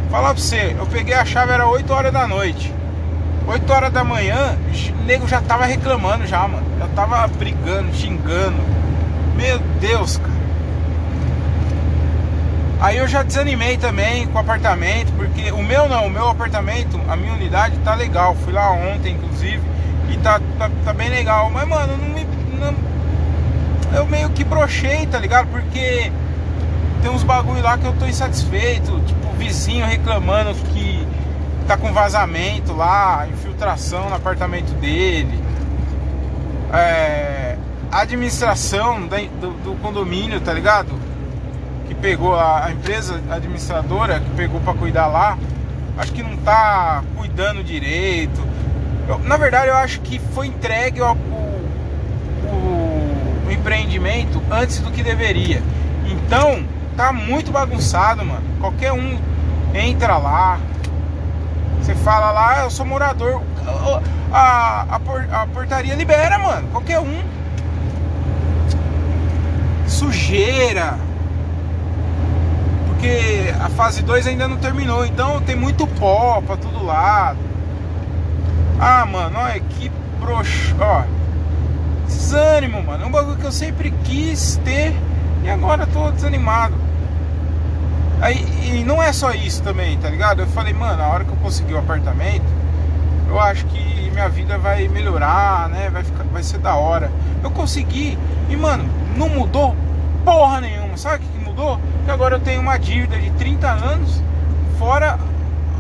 Falar 0.10 0.34
pra 0.34 0.42
você, 0.42 0.74
eu 0.80 0.86
peguei 0.86 1.14
a 1.14 1.26
chave, 1.26 1.52
era 1.52 1.68
8 1.68 1.92
horas 1.92 2.14
da 2.14 2.26
noite. 2.26 2.74
8 3.46 3.74
horas 3.74 3.92
da 3.92 4.06
manhã, 4.06 4.58
o 4.98 5.04
nego 5.04 5.28
já 5.28 5.42
tava 5.42 5.66
reclamando 5.66 6.26
já, 6.26 6.48
mano. 6.48 6.66
Já 6.80 6.88
tava 6.96 7.28
brigando, 7.28 7.94
xingando. 7.94 8.64
Meu 9.36 9.60
Deus, 9.82 10.16
cara. 10.16 10.32
Aí 12.80 12.98
eu 12.98 13.08
já 13.08 13.22
desanimei 13.22 13.76
também 13.76 14.28
com 14.28 14.38
o 14.38 14.42
apartamento, 14.42 15.12
porque 15.18 15.52
o 15.52 15.62
meu 15.62 15.90
não, 15.90 16.08
o 16.08 16.10
meu 16.10 16.30
apartamento, 16.30 16.98
a 17.10 17.18
minha 17.18 17.34
unidade 17.34 17.76
tá 17.80 17.94
legal. 17.96 18.34
Fui 18.46 18.54
lá 18.54 18.72
ontem, 18.72 19.16
inclusive. 19.16 19.75
E 20.10 20.18
tá, 20.18 20.40
tá, 20.58 20.70
tá 20.84 20.94
bem 20.94 21.10
legal. 21.10 21.50
Mas, 21.52 21.68
mano, 21.68 21.98
não 21.98 22.10
me. 22.10 22.26
Não, 22.60 22.74
eu 23.98 24.06
meio 24.06 24.30
que 24.30 24.44
brochei, 24.44 25.06
tá 25.08 25.20
ligado? 25.20 25.48
Porque 25.48 26.12
tem 27.02 27.12
uns 27.12 27.24
bagulho 27.24 27.62
lá 27.62 27.78
que 27.78 27.86
eu 27.86 27.94
tô 27.94 28.06
insatisfeito. 28.06 29.00
Tipo, 29.02 29.34
vizinho 29.38 29.86
reclamando 29.86 30.54
que 30.54 31.08
tá 31.68 31.78
com 31.78 31.92
vazamento 31.92 32.74
lá, 32.74 33.28
infiltração 33.28 34.10
no 34.10 34.16
apartamento 34.16 34.74
dele. 34.80 35.44
É, 36.74 37.58
a 37.92 38.02
administração 38.02 39.08
do, 39.08 39.64
do 39.64 39.82
condomínio, 39.82 40.40
tá 40.42 40.54
ligado? 40.54 41.06
que 41.88 41.96
pegou 41.96 42.36
a, 42.36 42.66
a 42.66 42.72
empresa 42.72 43.22
administradora 43.30 44.20
que 44.20 44.30
pegou 44.32 44.60
para 44.62 44.74
cuidar 44.74 45.08
lá, 45.08 45.38
acho 45.98 46.12
que 46.12 46.24
não 46.24 46.36
tá 46.38 47.04
cuidando 47.16 47.64
direito. 47.64 48.42
Eu, 49.08 49.20
na 49.20 49.38
verdade, 49.38 49.68
eu 49.68 49.76
acho 49.76 50.02
que 50.02 50.20
foi 50.34 50.48
entregue 50.48 51.02
o, 51.02 51.12
o, 51.12 51.18
o 53.48 53.52
empreendimento 53.52 54.42
antes 54.52 54.80
do 54.80 54.92
que 54.92 55.04
deveria. 55.04 55.62
Então, 56.06 56.64
tá 56.98 57.14
muito 57.14 57.52
bagunçado, 57.52 58.26
mano. 58.26 58.44
Qualquer 58.60 58.92
um 58.94 59.18
entra 59.74 60.18
lá. 60.18 60.60
Você 61.80 61.94
fala 61.94 62.32
lá, 62.32 62.64
eu 62.64 62.72
sou 62.72 62.86
morador. 62.86 63.42
A, 64.34 64.88
a, 64.90 65.42
a 65.42 65.48
portaria 65.48 65.94
libera, 65.94 66.40
mano. 66.40 66.68
Qualquer 66.70 67.00
um. 67.00 67.22
Sujeira. 69.88 70.98
Porque 72.88 73.54
a 73.64 73.70
fase 73.70 74.02
2 74.02 74.26
ainda 74.28 74.48
não 74.48 74.58
terminou. 74.58 75.06
Então 75.06 75.40
tem 75.42 75.56
muito 75.56 75.86
pó 75.86 76.42
pra 76.42 76.58
todo 76.58 76.84
lado. 76.84 77.45
Ah, 78.80 79.06
mano, 79.06 79.40
olha 79.40 79.60
que 79.60 79.92
broxo. 80.20 80.76
Ó. 80.80 81.04
Desânimo, 82.06 82.84
mano. 82.84 83.04
É 83.04 83.08
um 83.08 83.12
bagulho 83.12 83.38
que 83.38 83.46
eu 83.46 83.52
sempre 83.52 83.92
quis 84.04 84.60
ter. 84.64 84.94
E 85.44 85.50
agora 85.50 85.86
tô 85.88 86.12
desanimado. 86.12 86.76
Aí, 88.22 88.46
e 88.64 88.84
não 88.84 89.02
é 89.02 89.12
só 89.14 89.32
isso 89.32 89.62
também, 89.62 89.98
tá 89.98 90.10
ligado? 90.10 90.42
Eu 90.42 90.48
falei, 90.48 90.74
mano, 90.74 91.02
a 91.04 91.08
hora 91.08 91.24
que 91.24 91.32
eu 91.32 91.38
conseguir 91.38 91.74
o 91.74 91.78
apartamento, 91.78 92.46
eu 93.28 93.40
acho 93.40 93.66
que 93.66 94.10
minha 94.12 94.30
vida 94.30 94.58
vai 94.58 94.88
melhorar, 94.88 95.70
né? 95.70 95.90
Vai, 95.90 96.04
ficar, 96.04 96.24
vai 96.24 96.42
ser 96.42 96.58
da 96.60 96.76
hora. 96.76 97.12
Eu 97.44 97.52
consegui 97.52 98.18
e, 98.50 98.56
mano, 98.56 98.90
não 99.16 99.30
mudou 99.30 99.76
porra 100.24 100.62
nenhuma. 100.62 100.98
Sabe 100.98 101.24
o 101.24 101.28
que 101.28 101.46
mudou? 101.46 101.80
Que 102.06 102.12
agora 102.12 102.36
eu 102.36 102.40
tenho 102.40 102.62
uma 102.62 102.78
dívida 102.78 103.18
de 103.20 103.30
30 103.32 103.68
anos, 103.68 104.22
fora 104.80 105.20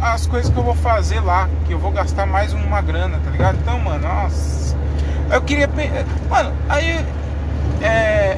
as 0.01 0.27
coisas 0.27 0.51
que 0.51 0.57
eu 0.57 0.63
vou 0.63 0.75
fazer 0.75 1.19
lá, 1.19 1.49
que 1.65 1.73
eu 1.73 1.79
vou 1.79 1.91
gastar 1.91 2.25
mais 2.25 2.53
uma 2.53 2.81
grana, 2.81 3.19
tá 3.23 3.31
ligado? 3.31 3.57
Então, 3.61 3.79
mano, 3.79 4.07
nossa. 4.07 4.75
Eu 5.31 5.41
queria. 5.41 5.69
Mano, 6.29 6.53
aí. 6.69 7.05
É, 7.81 8.37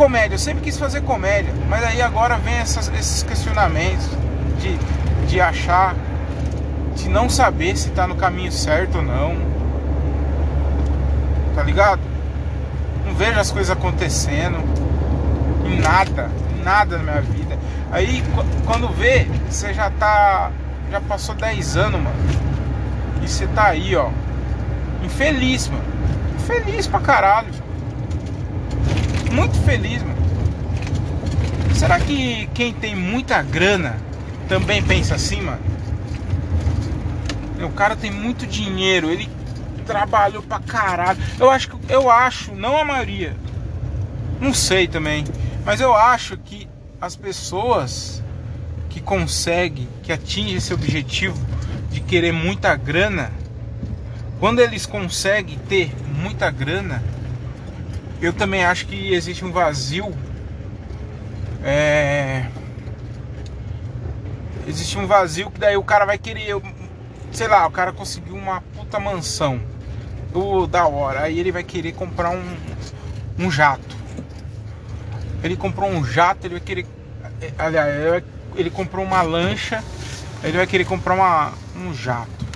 comédia, 0.00 0.36
eu 0.36 0.38
sempre 0.38 0.62
quis 0.62 0.78
fazer 0.78 1.02
comédia, 1.02 1.52
mas 1.68 1.84
aí 1.84 2.00
agora 2.00 2.38
vem 2.38 2.54
essas, 2.54 2.88
esses 2.98 3.22
questionamentos 3.22 4.08
de, 4.58 4.74
de 5.26 5.38
achar, 5.42 5.94
de 6.96 7.06
não 7.06 7.28
saber 7.28 7.76
se 7.76 7.90
tá 7.90 8.06
no 8.06 8.14
caminho 8.14 8.50
certo 8.50 8.96
ou 8.96 9.02
não. 9.02 9.36
Tá 11.54 11.62
ligado? 11.62 12.00
Não 13.04 13.14
vejo 13.14 13.38
as 13.38 13.52
coisas 13.52 13.70
acontecendo 13.70 14.56
em 15.66 15.78
nada, 15.78 16.30
em 16.58 16.62
nada 16.62 16.96
na 16.96 17.02
minha 17.02 17.20
vida. 17.20 17.58
Aí 17.92 18.24
quando 18.64 18.88
vê, 18.88 19.26
você 19.50 19.74
já 19.74 19.90
tá. 19.90 20.50
Já 20.90 21.00
passou 21.00 21.34
10 21.34 21.76
anos, 21.76 22.00
mano. 22.00 22.16
E 23.22 23.28
você 23.28 23.46
tá 23.48 23.68
aí, 23.68 23.94
ó. 23.94 24.10
Infeliz, 25.02 25.68
mano. 25.68 25.84
Infeliz 26.36 26.86
pra 26.86 27.00
caralho 27.00 27.70
muito 29.30 29.56
feliz, 29.60 30.02
mano. 30.02 30.20
Será 31.74 31.98
que 31.98 32.48
quem 32.52 32.74
tem 32.74 32.94
muita 32.94 33.42
grana 33.42 33.96
também 34.48 34.82
pensa 34.82 35.14
assim, 35.14 35.40
mano? 35.40 35.60
O 37.62 37.70
cara 37.70 37.94
tem 37.94 38.10
muito 38.10 38.46
dinheiro, 38.46 39.10
ele 39.10 39.30
trabalhou 39.86 40.42
pra 40.42 40.58
caralho. 40.60 41.18
Eu 41.38 41.50
acho 41.50 41.68
que 41.70 41.92
eu 41.92 42.10
acho, 42.10 42.54
não 42.54 42.76
a 42.76 42.84
maioria. 42.84 43.36
Não 44.40 44.52
sei 44.52 44.88
também, 44.88 45.24
mas 45.64 45.80
eu 45.80 45.94
acho 45.94 46.36
que 46.38 46.68
as 47.00 47.16
pessoas 47.16 48.22
que 48.90 49.00
conseguem, 49.00 49.88
que 50.02 50.12
atingem 50.12 50.56
esse 50.56 50.74
objetivo 50.74 51.38
de 51.90 52.00
querer 52.00 52.32
muita 52.32 52.74
grana, 52.76 53.32
quando 54.38 54.58
eles 54.58 54.84
conseguem 54.84 55.58
ter 55.68 55.94
muita 56.20 56.50
grana, 56.50 57.02
eu 58.20 58.32
também 58.32 58.64
acho 58.64 58.86
que 58.86 59.14
existe 59.14 59.44
um 59.44 59.52
vazio. 59.52 60.12
É... 61.62 62.46
Existe 64.66 64.98
um 64.98 65.06
vazio 65.06 65.50
que 65.50 65.60
daí 65.60 65.76
o 65.76 65.82
cara 65.82 66.04
vai 66.04 66.18
querer. 66.18 66.60
Sei 67.32 67.48
lá, 67.48 67.66
o 67.66 67.70
cara 67.70 67.92
conseguiu 67.92 68.34
uma 68.34 68.60
puta 68.60 68.98
mansão. 68.98 69.60
Da 70.70 70.86
hora. 70.86 71.22
Aí 71.22 71.40
ele 71.40 71.50
vai 71.50 71.64
querer 71.64 71.92
comprar 71.92 72.30
um, 72.30 72.56
um 73.38 73.50
jato. 73.50 73.96
Ele 75.42 75.56
comprou 75.56 75.90
um 75.90 76.04
jato, 76.04 76.46
ele 76.46 76.54
vai 76.54 76.60
querer. 76.60 76.86
Aliás, 77.58 77.94
ele 77.94 78.24
comprou 78.68 79.02
uma 79.04 79.22
lancha. 79.22 79.82
Ele 80.44 80.58
vai 80.58 80.66
querer 80.66 80.84
comprar 80.84 81.14
uma, 81.14 81.52
um 81.76 81.94
jato. 81.94 82.50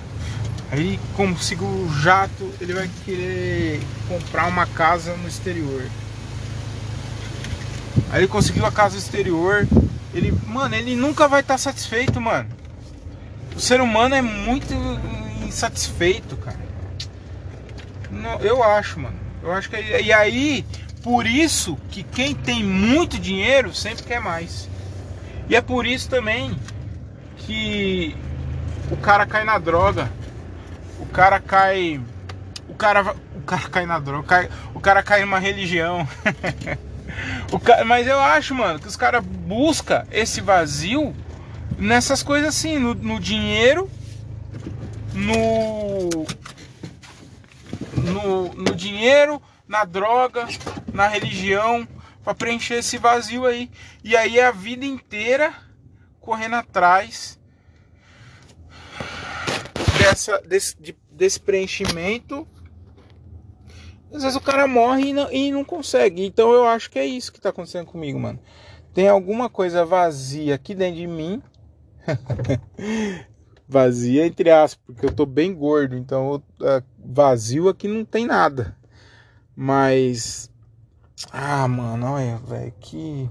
Aí 0.71 0.99
conseguiu 1.15 1.65
o 1.65 1.89
jato, 2.01 2.51
ele 2.59 2.73
vai 2.73 2.89
querer 3.05 3.81
comprar 4.07 4.45
uma 4.45 4.65
casa 4.65 5.15
no 5.15 5.27
exterior. 5.27 5.83
Aí 8.11 8.19
ele 8.19 8.27
conseguiu 8.27 8.65
a 8.65 8.71
casa 8.71 8.97
exterior, 8.97 9.67
ele, 10.13 10.33
mano, 10.45 10.75
ele 10.75 10.95
nunca 10.95 11.27
vai 11.27 11.41
estar 11.41 11.53
tá 11.53 11.57
satisfeito, 11.57 12.19
mano. 12.19 12.49
O 13.55 13.59
ser 13.59 13.79
humano 13.79 14.15
é 14.15 14.21
muito 14.21 14.73
insatisfeito, 15.45 16.35
cara. 16.37 16.59
eu 18.41 18.61
acho, 18.63 18.99
mano. 18.99 19.17
Eu 19.41 19.51
acho 19.51 19.69
que 19.69 19.77
e 19.77 20.11
aí 20.11 20.65
por 21.03 21.27
isso 21.27 21.77
que 21.91 22.01
quem 22.01 22.33
tem 22.33 22.63
muito 22.63 23.19
dinheiro 23.19 23.73
sempre 23.73 24.03
quer 24.03 24.19
mais. 24.19 24.67
E 25.49 25.55
é 25.55 25.61
por 25.61 25.85
isso 25.85 26.09
também 26.09 26.57
que 27.37 28.15
o 28.91 28.97
cara 28.97 29.25
cai 29.25 29.43
na 29.43 29.57
droga 29.57 30.09
o 30.99 31.05
cara 31.05 31.39
cai. 31.39 32.01
O 32.67 32.73
cara, 32.73 33.15
o 33.35 33.41
cara 33.41 33.69
cai 33.69 33.85
na 33.85 33.99
droga, 33.99 34.27
cai, 34.27 34.49
o 34.73 34.79
cara 34.79 35.03
cai 35.03 35.21
numa 35.21 35.39
religião. 35.39 36.07
o 37.51 37.59
cara, 37.59 37.85
mas 37.85 38.07
eu 38.07 38.19
acho, 38.19 38.53
mano, 38.53 38.79
que 38.79 38.87
os 38.87 38.95
caras 38.95 39.23
buscam 39.23 40.03
esse 40.11 40.41
vazio 40.41 41.15
nessas 41.77 42.23
coisas 42.23 42.49
assim, 42.49 42.77
no, 42.77 42.93
no 42.93 43.19
dinheiro, 43.19 43.89
no, 45.13 46.09
no, 47.93 48.53
no 48.53 48.75
dinheiro, 48.75 49.41
na 49.67 49.85
droga, 49.85 50.47
na 50.93 51.07
religião, 51.07 51.87
para 52.25 52.33
preencher 52.33 52.79
esse 52.79 52.97
vazio 52.97 53.45
aí. 53.45 53.69
E 54.03 54.17
aí 54.17 54.39
é 54.39 54.47
a 54.47 54.51
vida 54.51 54.83
inteira 54.83 55.53
correndo 56.19 56.55
atrás 56.55 57.39
dessa, 59.99 60.41
desse, 60.41 60.75
de, 60.81 60.97
desse 61.11 61.39
preenchimento, 61.39 62.47
às 64.11 64.23
vezes 64.23 64.35
o 64.35 64.41
cara 64.41 64.67
morre 64.67 65.09
e 65.09 65.13
não, 65.13 65.31
e 65.31 65.51
não 65.51 65.63
consegue. 65.63 66.25
Então 66.25 66.51
eu 66.51 66.65
acho 66.65 66.89
que 66.89 66.97
é 66.97 67.05
isso 67.05 67.31
que 67.31 67.39
tá 67.39 67.49
acontecendo 67.49 67.85
comigo, 67.85 68.19
mano. 68.19 68.39
Tem 68.93 69.07
alguma 69.07 69.49
coisa 69.49 69.85
vazia 69.85 70.55
aqui 70.55 70.73
dentro 70.73 70.95
de 70.95 71.07
mim. 71.07 71.43
vazia 73.67 74.25
entre 74.25 74.49
aspas, 74.49 74.83
porque 74.85 75.05
eu 75.05 75.11
tô 75.11 75.25
bem 75.25 75.53
gordo, 75.53 75.97
então 75.97 76.35
uh, 76.35 76.83
vazio 76.97 77.67
aqui 77.67 77.87
não 77.87 78.05
tem 78.05 78.25
nada. 78.25 78.75
Mas 79.55 80.49
ah, 81.31 81.67
mano, 81.67 82.13
olha, 82.13 82.37
velho, 82.37 82.73
que 82.79 83.29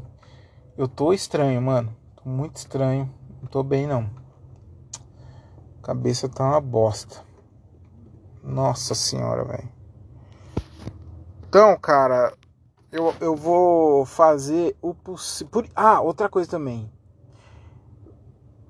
eu 0.77 0.89
tô 0.89 1.13
estranho, 1.13 1.61
mano. 1.61 1.95
Tô 2.17 2.29
muito 2.29 2.57
estranho. 2.57 3.13
Não 3.41 3.49
tô 3.49 3.63
bem 3.63 3.87
não. 3.87 4.11
Cabeça 5.83 6.29
tá 6.29 6.45
uma 6.45 6.61
bosta. 6.61 7.23
Nossa 8.43 8.95
senhora, 8.95 9.45
velho. 9.45 9.69
Então, 11.47 11.77
cara, 11.79 12.33
eu, 12.91 13.15
eu 13.21 13.37
vou 13.37 14.05
fazer 14.05 14.77
o 14.81 14.95
possível. 14.95 15.65
Ah, 15.75 16.01
outra 16.01 16.29
coisa 16.29 16.51
também. 16.51 16.91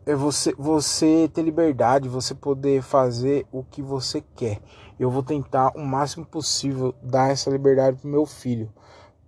É 0.05 0.14
você, 0.14 0.55
você 0.59 1.31
ter 1.33 1.42
liberdade, 1.42 2.09
você 2.09 2.35
poder 2.35 2.83
fazer 2.83 3.46
o 3.50 3.64
que 3.64 3.81
você 3.81 4.20
quer. 4.35 4.61
Eu 4.98 5.11
vou 5.11 5.22
tentar 5.22 5.72
o 5.74 5.81
máximo 5.81 6.27
possível 6.27 6.94
dar 7.03 7.31
essa 7.31 7.48
liberdade 7.48 7.96
pro 7.96 8.09
meu 8.09 8.27
filho, 8.27 8.70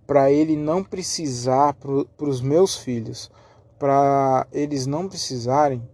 para 0.07 0.31
ele 0.31 0.55
não 0.55 0.81
precisar 0.81 1.73
para 1.73 2.29
os 2.29 2.41
meus 2.41 2.77
filhos, 2.77 3.29
para 3.77 4.47
eles 4.53 4.87
não 4.87 5.09
precisarem 5.09 5.87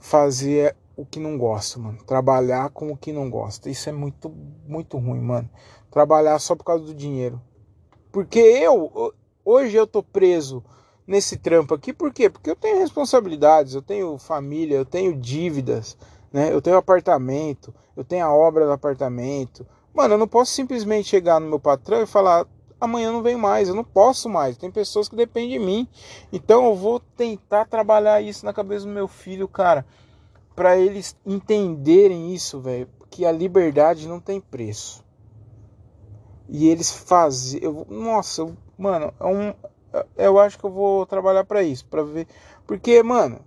fazer 0.00 0.76
o 0.96 1.06
que 1.06 1.20
não 1.20 1.38
gosta, 1.38 1.78
mano. 1.78 1.98
Trabalhar 2.04 2.68
com 2.70 2.90
o 2.90 2.96
que 2.96 3.12
não 3.12 3.30
gosta. 3.30 3.70
Isso 3.70 3.88
é 3.88 3.92
muito, 3.92 4.34
muito 4.66 4.98
ruim, 4.98 5.20
mano. 5.20 5.48
Trabalhar 5.90 6.38
só 6.40 6.56
por 6.56 6.64
causa 6.64 6.84
do 6.84 6.92
dinheiro. 6.92 7.40
Porque 8.10 8.40
eu, 8.40 9.14
hoje 9.44 9.76
eu 9.76 9.86
tô 9.86 10.02
preso 10.02 10.62
nesse 11.06 11.36
trampo 11.36 11.74
aqui, 11.74 11.92
por 11.92 12.12
quê? 12.12 12.28
Porque 12.28 12.50
eu 12.50 12.56
tenho 12.56 12.78
responsabilidades, 12.80 13.74
eu 13.74 13.82
tenho 13.82 14.18
família, 14.18 14.76
eu 14.76 14.84
tenho 14.84 15.16
dívidas, 15.16 15.96
né? 16.32 16.52
Eu 16.52 16.60
tenho 16.60 16.76
apartamento, 16.76 17.74
eu 17.96 18.04
tenho 18.04 18.26
a 18.26 18.34
obra 18.34 18.66
do 18.66 18.72
apartamento. 18.72 19.66
Mano, 19.94 20.14
eu 20.14 20.18
não 20.18 20.28
posso 20.28 20.52
simplesmente 20.52 21.08
chegar 21.08 21.40
no 21.40 21.48
meu 21.48 21.58
patrão 21.58 22.02
e 22.02 22.06
falar: 22.06 22.46
amanhã 22.80 23.12
não 23.12 23.22
vem 23.22 23.36
mais, 23.36 23.68
eu 23.68 23.74
não 23.74 23.84
posso 23.84 24.28
mais. 24.28 24.56
Tem 24.56 24.70
pessoas 24.70 25.08
que 25.08 25.16
dependem 25.16 25.58
de 25.58 25.58
mim. 25.58 25.88
Então 26.32 26.64
eu 26.66 26.74
vou 26.74 27.00
tentar 27.00 27.66
trabalhar 27.66 28.20
isso 28.20 28.44
na 28.44 28.52
cabeça 28.52 28.86
do 28.86 28.92
meu 28.92 29.06
filho, 29.06 29.46
cara, 29.46 29.84
para 30.54 30.76
eles 30.76 31.16
entenderem 31.24 32.34
isso, 32.34 32.60
velho, 32.60 32.88
que 33.10 33.24
a 33.24 33.32
liberdade 33.32 34.08
não 34.08 34.20
tem 34.20 34.40
preço. 34.40 35.04
E 36.48 36.68
eles 36.68 36.90
fazem, 36.90 37.60
eu, 37.62 37.86
nossa, 37.88 38.42
eu, 38.42 38.56
mano, 38.76 39.14
é 39.20 39.26
um, 39.26 39.54
eu 40.16 40.38
acho 40.38 40.58
que 40.58 40.64
eu 40.64 40.70
vou 40.70 41.06
trabalhar 41.06 41.44
para 41.44 41.62
isso, 41.62 41.86
para 41.86 42.02
ver, 42.02 42.26
porque, 42.66 43.02
mano, 43.02 43.40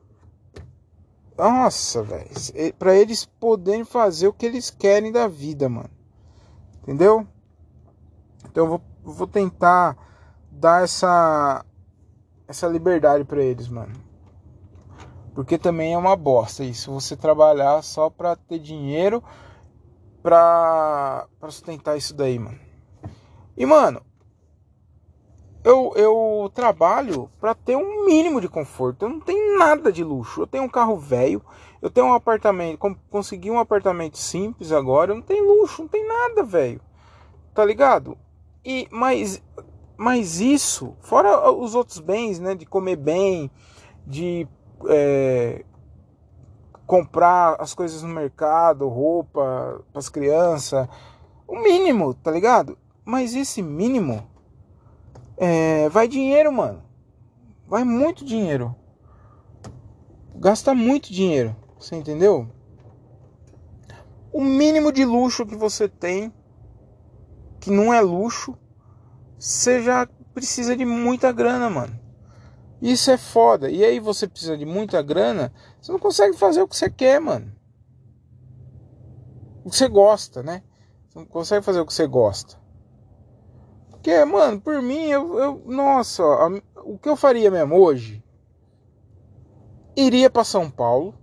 nossa, 1.38 2.04
velho, 2.04 2.30
para 2.78 2.96
eles 2.96 3.26
poderem 3.26 3.84
fazer 3.84 4.28
o 4.28 4.34
que 4.34 4.46
eles 4.46 4.70
querem 4.70 5.12
da 5.12 5.28
vida, 5.28 5.68
mano. 5.68 5.90
Entendeu? 6.82 7.26
Então 8.46 8.66
eu 8.66 8.70
vou, 8.70 8.82
vou 9.04 9.28
tentar 9.28 9.98
dar 10.52 10.84
essa 10.84 11.66
essa 12.48 12.68
liberdade 12.68 13.24
para 13.24 13.42
eles, 13.42 13.68
mano. 13.68 13.94
Porque 15.34 15.58
também 15.58 15.94
é 15.94 15.98
uma 15.98 16.16
bosta 16.16 16.64
isso, 16.64 16.92
você 16.92 17.16
trabalhar 17.16 17.82
só 17.82 18.10
pra 18.10 18.36
ter 18.36 18.60
dinheiro 18.60 19.24
pra, 20.22 21.28
pra 21.40 21.50
sustentar 21.50 21.98
isso 21.98 22.14
daí, 22.14 22.38
mano. 22.38 22.60
E, 23.58 23.66
mano, 23.66 24.02
eu, 25.64 25.94
eu 25.96 26.52
trabalho 26.54 27.30
para 27.40 27.56
ter 27.56 27.76
um 27.76 28.06
mínimo 28.06 28.42
de 28.42 28.50
conforto. 28.50 29.06
Eu 29.06 29.10
não 29.10 29.20
tenho 29.20 29.58
nada 29.58 29.92
de 29.92 30.04
luxo. 30.04 30.42
Eu 30.42 30.48
tenho 30.48 30.64
um 30.64 30.70
carro 30.70 30.98
velho, 30.98 31.42
eu 31.82 31.90
tenho 31.90 32.08
um 32.08 32.14
apartamento, 32.14 32.80
consegui 33.10 33.50
um 33.50 33.60
apartamento 33.60 34.18
simples 34.18 34.72
agora, 34.72 35.12
eu 35.12 35.16
não 35.16 35.22
tenho 35.22 35.48
luxo, 35.48 35.84
não 35.84 35.90
tem 35.90 36.06
nada, 36.08 36.44
velho. 36.44 36.82
Tá 37.54 37.64
ligado? 37.64 38.18
E 38.66 38.88
mas 38.92 39.42
mas 39.98 40.40
isso, 40.40 40.96
fora 41.02 41.52
os 41.52 41.76
outros 41.76 42.00
bens, 42.00 42.40
né, 42.40 42.56
de 42.56 42.66
comer 42.66 42.96
bem, 42.96 43.50
de 44.06 44.48
é, 44.88 45.64
comprar 46.86 47.56
as 47.60 47.74
coisas 47.74 48.02
no 48.02 48.10
mercado, 48.10 48.88
roupa 48.88 49.82
para 49.92 50.00
as 50.00 50.10
crianças, 50.10 50.88
o 51.48 51.60
mínimo, 51.60 52.14
tá 52.14 52.32
ligado? 52.32 52.78
Mas 53.06 53.36
esse 53.36 53.62
mínimo 53.62 54.28
é, 55.38 55.90
vai 55.90 56.08
dinheiro, 56.08 56.52
mano. 56.52 56.84
Vai 57.68 57.84
muito 57.84 58.26
dinheiro. 58.26 58.76
Gasta 60.36 60.74
muito 60.74 61.12
dinheiro. 61.12 61.56
Você 61.80 61.96
entendeu? 61.96 62.48
O 64.32 64.44
mínimo 64.44 64.92
de 64.92 65.06
luxo 65.06 65.46
que 65.46 65.56
você 65.56 65.88
tem, 65.88 66.34
que 67.64 67.72
não 67.72 67.94
é 67.94 68.02
luxo, 68.02 68.58
você 69.40 69.82
já 69.82 70.06
precisa 70.34 70.76
de 70.76 70.84
muita 70.84 71.32
grana, 71.32 71.70
mano. 71.70 71.98
Isso 72.82 73.10
é 73.10 73.18
foda. 73.18 73.72
E 73.72 73.86
aí 73.86 74.02
você 74.02 74.28
precisa 74.28 74.58
de 74.58 74.66
muita 74.66 75.02
grana, 75.02 75.54
você 75.82 75.90
não 75.90 76.00
consegue 76.00 76.36
fazer 76.36 76.62
o 76.62 76.68
que 76.68 76.76
você 76.76 76.90
quer, 76.90 77.22
mano. 77.22 77.50
O 79.64 79.70
que 79.70 79.78
você 79.78 79.88
gosta, 79.88 80.44
né? 80.44 80.62
Você 81.08 81.20
não 81.20 81.26
consegue 81.26 81.64
fazer 81.64 81.80
o 81.80 81.86
que 81.86 81.94
você 81.94 82.06
gosta. 82.06 82.62
Porque, 83.92 84.26
mano, 84.26 84.60
por 84.60 84.82
mim, 84.82 85.06
eu, 85.06 85.40
eu 85.40 85.64
nossa, 85.66 86.22
a, 86.22 86.50
o 86.84 86.98
que 86.98 87.08
eu 87.08 87.16
faria 87.16 87.50
mesmo 87.50 87.76
hoje? 87.76 88.22
Iria 89.96 90.30
para 90.30 90.44
São 90.44 90.70
Paulo. 90.70 91.16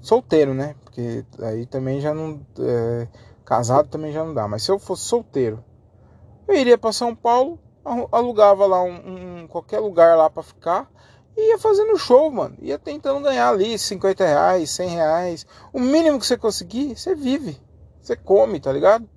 Solteiro, 0.00 0.54
né? 0.54 0.76
Porque 0.82 1.26
aí 1.40 1.66
também 1.66 2.00
já 2.00 2.14
não. 2.14 2.40
É, 2.58 3.08
casado 3.42 3.88
também 3.88 4.12
já 4.12 4.24
não 4.24 4.34
dá. 4.34 4.46
Mas 4.48 4.62
se 4.62 4.70
eu 4.70 4.78
fosse 4.78 5.04
solteiro, 5.04 5.64
eu 6.48 6.54
iria 6.54 6.78
para 6.78 6.92
São 6.92 7.14
Paulo, 7.14 7.58
alugava 8.10 8.66
lá 8.66 8.82
um, 8.82 9.42
um 9.42 9.46
qualquer 9.46 9.80
lugar 9.80 10.16
lá 10.16 10.30
para 10.30 10.42
ficar 10.42 10.90
e 11.36 11.50
ia 11.50 11.58
fazendo 11.58 11.96
show, 11.96 12.30
mano. 12.30 12.56
Ia 12.60 12.78
tentando 12.78 13.20
ganhar 13.20 13.48
ali 13.48 13.78
50 13.78 14.24
reais, 14.24 14.70
100 14.70 14.88
reais. 14.88 15.46
O 15.72 15.80
mínimo 15.80 16.18
que 16.18 16.26
você 16.26 16.36
conseguir, 16.36 16.96
você 16.96 17.14
vive. 17.14 17.58
Você 18.00 18.16
come, 18.16 18.60
tá 18.60 18.72
ligado? 18.72 19.08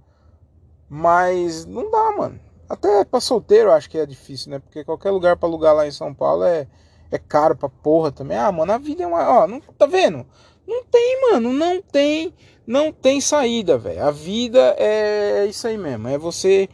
Mas 0.90 1.66
não 1.66 1.90
dá, 1.92 2.12
mano. 2.12 2.40
Até 2.70 3.04
pra 3.04 3.20
solteiro 3.20 3.72
acho 3.72 3.90
que 3.90 3.98
é 3.98 4.06
difícil, 4.06 4.52
né? 4.52 4.60
Porque 4.60 4.84
qualquer 4.84 5.12
lugar 5.12 5.38
pra 5.38 5.48
alugar 5.48 5.76
lá 5.76 5.86
em 5.86 5.92
São 5.92 6.14
Paulo 6.14 6.44
é, 6.44 6.68
é 7.12 7.18
caro 7.18 7.56
pra 7.56 7.70
porra 7.70 8.12
também. 8.12 8.38
Ah, 8.38 8.52
mano, 8.52 8.72
a 8.72 8.78
vida 8.78 9.04
é 9.04 9.08
uma. 9.08 9.44
Ó, 9.44 9.48
não, 9.48 9.60
tá 9.60 9.86
vendo? 9.86 10.26
Não 10.66 10.84
tem, 10.86 11.32
mano. 11.32 11.52
Não 11.52 11.82
tem. 11.82 12.34
Não 12.66 12.92
tem 12.92 13.22
saída, 13.22 13.78
velho. 13.78 14.04
A 14.04 14.12
vida 14.12 14.76
é 14.78 15.46
isso 15.46 15.68
aí 15.68 15.78
mesmo. 15.78 16.08
É 16.08 16.18
você 16.18 16.68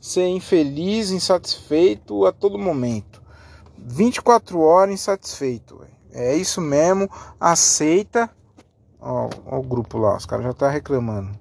ser 0.00 0.26
infeliz, 0.26 1.10
insatisfeito 1.10 2.24
a 2.26 2.32
todo 2.32 2.58
momento. 2.58 3.22
24 3.78 4.58
horas 4.60 4.94
insatisfeito, 4.94 5.78
véio. 5.78 5.94
É 6.12 6.36
isso 6.36 6.60
mesmo. 6.60 7.10
Aceita. 7.38 8.30
Ó, 9.00 9.28
ó 9.46 9.58
o 9.58 9.62
grupo 9.62 9.98
lá, 9.98 10.16
os 10.16 10.24
caras 10.24 10.44
já 10.46 10.54
tá 10.54 10.70
reclamando. 10.70 11.38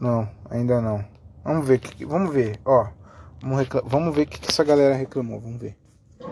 Não, 0.00 0.28
ainda 0.48 0.80
não. 0.80 1.04
Vamos 1.44 1.66
ver, 1.66 1.80
vamos 2.06 2.32
ver, 2.32 2.60
ó. 2.64 2.86
Vamos, 3.40 3.68
vamos 3.84 4.14
ver 4.14 4.22
o 4.22 4.26
que 4.26 4.48
essa 4.48 4.62
galera 4.62 4.94
reclamou, 4.94 5.40
vamos 5.40 5.60
ver. 5.60 5.76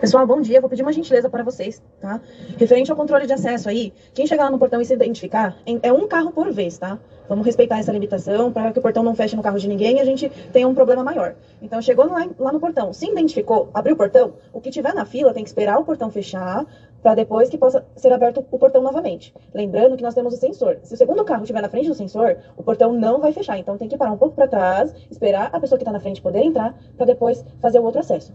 Pessoal, 0.01 0.27
bom 0.27 0.41
dia. 0.41 0.63
Vou 0.63 0.71
pedir 0.71 0.81
uma 0.81 0.95
gentileza 0.95 1.29
para 1.29 1.43
vocês, 1.43 1.83
tá? 2.01 2.23
Referente 2.57 2.91
ao 2.91 2.97
controle 2.97 3.27
de 3.27 3.35
acesso 3.35 3.69
aí, 3.69 3.93
quem 4.15 4.27
chegar 4.27 4.45
lá 4.45 4.51
no 4.51 4.59
portão 4.59 4.81
e 4.81 4.85
se 4.87 4.95
identificar, 4.95 5.59
é 5.83 5.93
um 5.93 6.09
carro 6.09 6.33
por 6.33 6.51
vez, 6.51 6.79
tá? 6.79 6.99
Vamos 7.29 7.45
respeitar 7.45 7.79
essa 7.79 7.93
limitação 7.93 8.51
para 8.51 8.73
que 8.73 8.79
o 8.79 8.83
portão 8.83 9.03
não 9.03 9.15
feche 9.15 9.37
no 9.37 9.43
carro 9.43 9.59
de 9.59 9.69
ninguém 9.69 9.99
e 9.99 10.01
a 10.01 10.05
gente 10.07 10.31
tenha 10.55 10.67
um 10.67 10.75
problema 10.75 11.05
maior. 11.05 11.35
Então, 11.61 11.83
chegou 11.83 12.07
lá, 12.07 12.27
lá 12.39 12.51
no 12.51 12.59
portão, 12.59 12.95
se 12.95 13.11
identificou, 13.11 13.69
abriu 13.75 13.95
o 13.95 13.97
portão, 13.97 14.33
o 14.55 14.61
que 14.61 14.71
tiver 14.71 14.95
na 14.95 15.05
fila 15.05 15.35
tem 15.35 15.45
que 15.45 15.51
esperar 15.51 15.79
o 15.79 15.85
portão 15.85 16.11
fechar 16.11 16.65
para 17.03 17.15
depois 17.15 17.51
que 17.51 17.59
possa 17.59 17.85
ser 17.95 18.11
aberto 18.11 18.43
o 18.51 18.59
portão 18.59 18.81
novamente. 18.81 19.35
Lembrando 19.53 19.99
que 19.99 20.03
nós 20.03 20.15
temos 20.15 20.33
o 20.33 20.37
sensor. 20.39 20.79
Se 20.83 20.95
o 20.95 20.97
segundo 20.97 21.23
carro 21.27 21.43
estiver 21.43 21.61
na 21.61 21.69
frente 21.69 21.89
do 21.89 21.95
sensor, 21.95 22.39
o 22.57 22.63
portão 22.63 22.95
não 22.95 23.21
vai 23.21 23.35
fechar. 23.35 23.59
Então, 23.59 23.77
tem 23.77 23.87
que 23.87 23.99
parar 23.99 24.13
um 24.13 24.19
pouco 24.19 24.35
para 24.35 24.49
trás, 24.49 24.95
esperar 25.11 25.51
a 25.53 25.61
pessoa 25.61 25.77
que 25.77 25.83
está 25.83 25.93
na 25.93 26.01
frente 26.01 26.23
poder 26.23 26.41
entrar 26.41 26.75
para 26.97 27.05
depois 27.05 27.45
fazer 27.61 27.79
o 27.79 27.85
outro 27.85 28.01
acesso. 28.01 28.33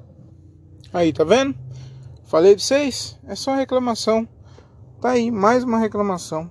Aí, 0.96 1.12
tá 1.12 1.26
vendo? 1.26 1.54
Falei 2.24 2.56
de 2.56 2.64
vocês, 2.64 3.20
é 3.28 3.36
só 3.36 3.54
reclamação. 3.54 4.26
Tá 5.02 5.10
aí, 5.10 5.30
mais 5.30 5.62
uma 5.62 5.78
reclamação. 5.78 6.50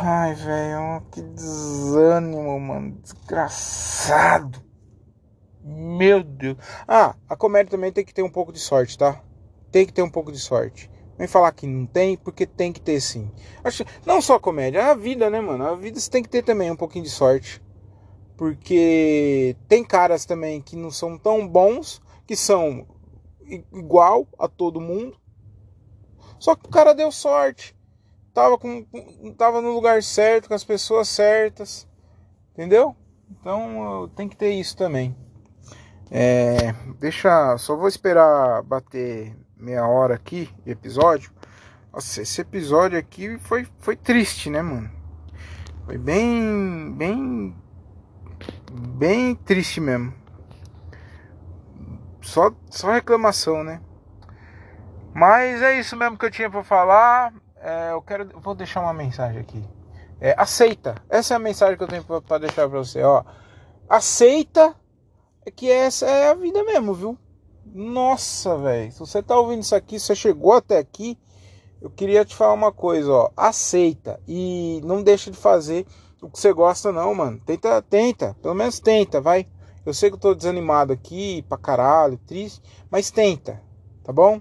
Ai, 0.00 0.32
velho, 0.32 1.02
que 1.10 1.20
desânimo, 1.20 2.60
mano. 2.60 2.96
Desgraçado. 3.02 4.62
Meu 5.64 6.22
Deus. 6.22 6.56
Ah, 6.86 7.16
a 7.28 7.34
comédia 7.34 7.72
também 7.72 7.90
tem 7.90 8.04
que 8.04 8.14
ter 8.14 8.22
um 8.22 8.30
pouco 8.30 8.52
de 8.52 8.60
sorte, 8.60 8.96
tá? 8.96 9.20
Tem 9.72 9.84
que 9.84 9.92
ter 9.92 10.02
um 10.02 10.10
pouco 10.10 10.30
de 10.30 10.38
sorte. 10.38 10.88
Vem 11.18 11.26
falar 11.26 11.50
que 11.50 11.66
não 11.66 11.84
tem, 11.84 12.16
porque 12.16 12.46
tem 12.46 12.72
que 12.72 12.80
ter 12.80 13.00
sim. 13.00 13.28
Acho, 13.64 13.84
não 14.06 14.22
só 14.22 14.36
a 14.36 14.40
comédia, 14.40 14.86
a 14.86 14.94
vida, 14.94 15.28
né, 15.28 15.40
mano? 15.40 15.66
A 15.66 15.74
vida 15.74 15.98
você 15.98 16.08
tem 16.08 16.22
que 16.22 16.28
ter 16.28 16.44
também 16.44 16.70
um 16.70 16.76
pouquinho 16.76 17.04
de 17.04 17.10
sorte. 17.10 17.60
Porque 18.42 19.54
tem 19.68 19.84
caras 19.84 20.24
também 20.26 20.60
que 20.60 20.74
não 20.74 20.90
são 20.90 21.16
tão 21.16 21.46
bons, 21.46 22.02
que 22.26 22.34
são 22.34 22.84
igual 23.72 24.26
a 24.36 24.48
todo 24.48 24.80
mundo. 24.80 25.16
Só 26.40 26.56
que 26.56 26.66
o 26.66 26.68
cara 26.68 26.92
deu 26.92 27.12
sorte. 27.12 27.72
Tava, 28.34 28.58
com, 28.58 28.84
tava 29.38 29.60
no 29.60 29.70
lugar 29.70 30.02
certo, 30.02 30.48
com 30.48 30.54
as 30.54 30.64
pessoas 30.64 31.06
certas. 31.06 31.88
Entendeu? 32.50 32.96
Então 33.30 34.10
tem 34.16 34.28
que 34.28 34.36
ter 34.36 34.50
isso 34.50 34.76
também. 34.76 35.16
É, 36.10 36.72
deixa. 36.98 37.56
Só 37.58 37.76
vou 37.76 37.86
esperar 37.86 38.60
bater 38.64 39.36
meia 39.56 39.86
hora 39.86 40.16
aqui 40.16 40.50
de 40.64 40.72
episódio. 40.72 41.30
Nossa, 41.92 42.22
esse 42.22 42.40
episódio 42.40 42.98
aqui 42.98 43.38
foi, 43.38 43.68
foi 43.78 43.94
triste, 43.94 44.50
né, 44.50 44.62
mano? 44.62 44.90
Foi 45.86 45.96
bem. 45.96 46.92
Bem 46.96 47.61
bem 48.72 49.34
triste 49.34 49.80
mesmo. 49.80 50.14
Só, 52.22 52.52
só 52.70 52.90
reclamação, 52.90 53.62
né? 53.62 53.80
Mas 55.14 55.60
é 55.60 55.78
isso 55.78 55.96
mesmo 55.96 56.16
que 56.16 56.24
eu 56.24 56.30
tinha 56.30 56.50
para 56.50 56.64
falar. 56.64 57.34
É, 57.56 57.92
eu 57.92 58.02
quero, 58.02 58.28
vou 58.40 58.54
deixar 58.54 58.80
uma 58.80 58.94
mensagem 58.94 59.40
aqui. 59.40 59.62
É, 60.20 60.34
aceita. 60.38 60.94
Essa 61.08 61.34
é 61.34 61.36
a 61.36 61.40
mensagem 61.40 61.76
que 61.76 61.82
eu 61.82 61.88
tenho 61.88 62.04
para 62.04 62.38
deixar 62.38 62.68
para 62.68 62.78
você, 62.78 63.02
ó. 63.02 63.24
Aceita 63.88 64.74
que 65.56 65.70
essa 65.70 66.06
é 66.06 66.30
a 66.30 66.34
vida 66.34 66.62
mesmo, 66.64 66.94
viu? 66.94 67.18
Nossa, 67.66 68.56
velho. 68.56 68.92
Se 68.92 69.00
você 69.00 69.22
tá 69.22 69.36
ouvindo 69.36 69.62
isso 69.62 69.74
aqui, 69.74 69.98
você 69.98 70.14
chegou 70.14 70.52
até 70.52 70.78
aqui, 70.78 71.18
eu 71.80 71.90
queria 71.90 72.24
te 72.24 72.34
falar 72.34 72.52
uma 72.52 72.72
coisa, 72.72 73.12
ó. 73.12 73.30
Aceita 73.36 74.20
e 74.26 74.80
não 74.84 75.02
deixa 75.02 75.30
de 75.30 75.36
fazer 75.36 75.86
o 76.22 76.30
que 76.30 76.38
você 76.38 76.52
gosta 76.52 76.92
não, 76.92 77.14
mano. 77.14 77.40
Tenta, 77.44 77.82
tenta, 77.82 78.36
pelo 78.40 78.54
menos 78.54 78.78
tenta, 78.78 79.20
vai. 79.20 79.46
Eu 79.84 79.92
sei 79.92 80.08
que 80.08 80.14
eu 80.14 80.20
tô 80.20 80.34
desanimado 80.34 80.92
aqui, 80.92 81.44
pra 81.48 81.58
caralho, 81.58 82.16
triste, 82.16 82.62
mas 82.88 83.10
tenta, 83.10 83.60
tá 84.04 84.12
bom? 84.12 84.40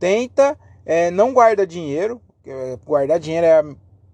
Tenta, 0.00 0.58
é, 0.84 1.10
não 1.12 1.32
guarda 1.32 1.64
dinheiro. 1.64 2.20
É, 2.44 2.76
guardar 2.84 3.20
dinheiro 3.20 3.46
é 3.46 3.60
a 3.60 3.64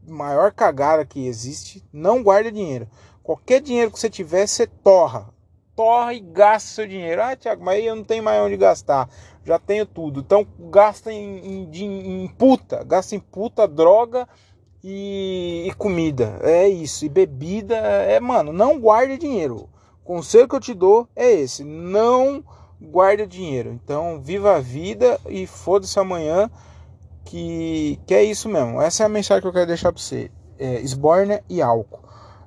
maior 0.07 0.53
cagada 0.53 1.07
que 1.07 1.27
existe. 1.27 1.83
Não 1.91 2.23
guarda 2.23 2.53
dinheiro. 2.53 2.87
Qualquer 3.23 3.63
dinheiro 3.63 3.91
que 3.91 3.99
você 3.99 4.11
tiver, 4.11 4.47
você 4.47 4.67
torra. 4.67 5.31
Torra 5.75 6.13
e 6.13 6.21
gasta 6.21 6.69
seu 6.69 6.87
dinheiro. 6.87 7.23
Ah, 7.23 7.35
Tiago, 7.35 7.65
mas 7.65 7.77
aí 7.77 7.87
eu 7.87 7.97
não 7.97 8.05
tenho 8.05 8.23
mais 8.23 8.43
onde 8.43 8.57
gastar. 8.59 9.09
Já 9.45 9.59
tenho 9.59 9.87
tudo. 9.87 10.21
Então 10.21 10.47
gasta 10.59 11.11
em, 11.11 11.69
em, 11.73 12.25
em 12.25 12.29
puta. 12.29 12.85
Gasta 12.85 13.15
em 13.15 13.21
puta, 13.21 13.67
droga 13.67 14.29
e, 14.83 15.65
e, 15.67 15.75
comida. 15.75 16.39
É 16.43 16.69
isso. 16.69 17.05
E 17.05 17.09
bebida. 17.09 17.77
É, 17.77 18.21
mano, 18.21 18.53
não 18.53 18.81
guarde 18.81 19.19
dinheiro. 19.19 19.69
O 20.03 20.05
conselho 20.05 20.49
que 20.49 20.55
eu 20.55 20.61
te 20.61 20.75
dou 20.75 21.09
é 21.15 21.31
esse. 21.31 21.65
Não 21.65 22.45
guarde 22.81 23.27
dinheiro. 23.27 23.71
Então, 23.73 24.21
viva 24.21 24.57
a 24.57 24.61
vida 24.61 25.21
e 25.29 25.47
foda-se 25.47 25.99
amanhã. 25.99 26.51
Que, 27.25 28.01
que 28.07 28.15
é 28.15 28.23
isso 28.23 28.49
mesmo. 28.49 28.81
Essa 28.81 29.03
é 29.03 29.07
a 29.07 29.09
mensagem 29.09 29.43
que 29.43 29.49
eu 29.49 29.53
quero 29.53 29.67
deixar 29.67 29.93
pra 29.93 30.01
você. 30.01 30.31
É, 30.59 30.81
esborna 30.81 31.43
e 31.49 31.61
álcool. 31.61 32.01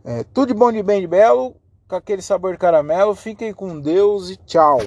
É, 0.04 0.24
tudo 0.24 0.48
de 0.48 0.54
bom, 0.54 0.72
de 0.72 0.82
bem, 0.82 1.02
de 1.02 1.08
belo. 1.08 1.56
Com 1.88 1.96
aquele 1.96 2.22
sabor 2.22 2.54
de 2.54 2.58
caramelo. 2.58 3.14
Fiquem 3.14 3.54
com 3.54 3.80
Deus 3.80 4.30
e 4.30 4.38
tchau. 4.38 4.80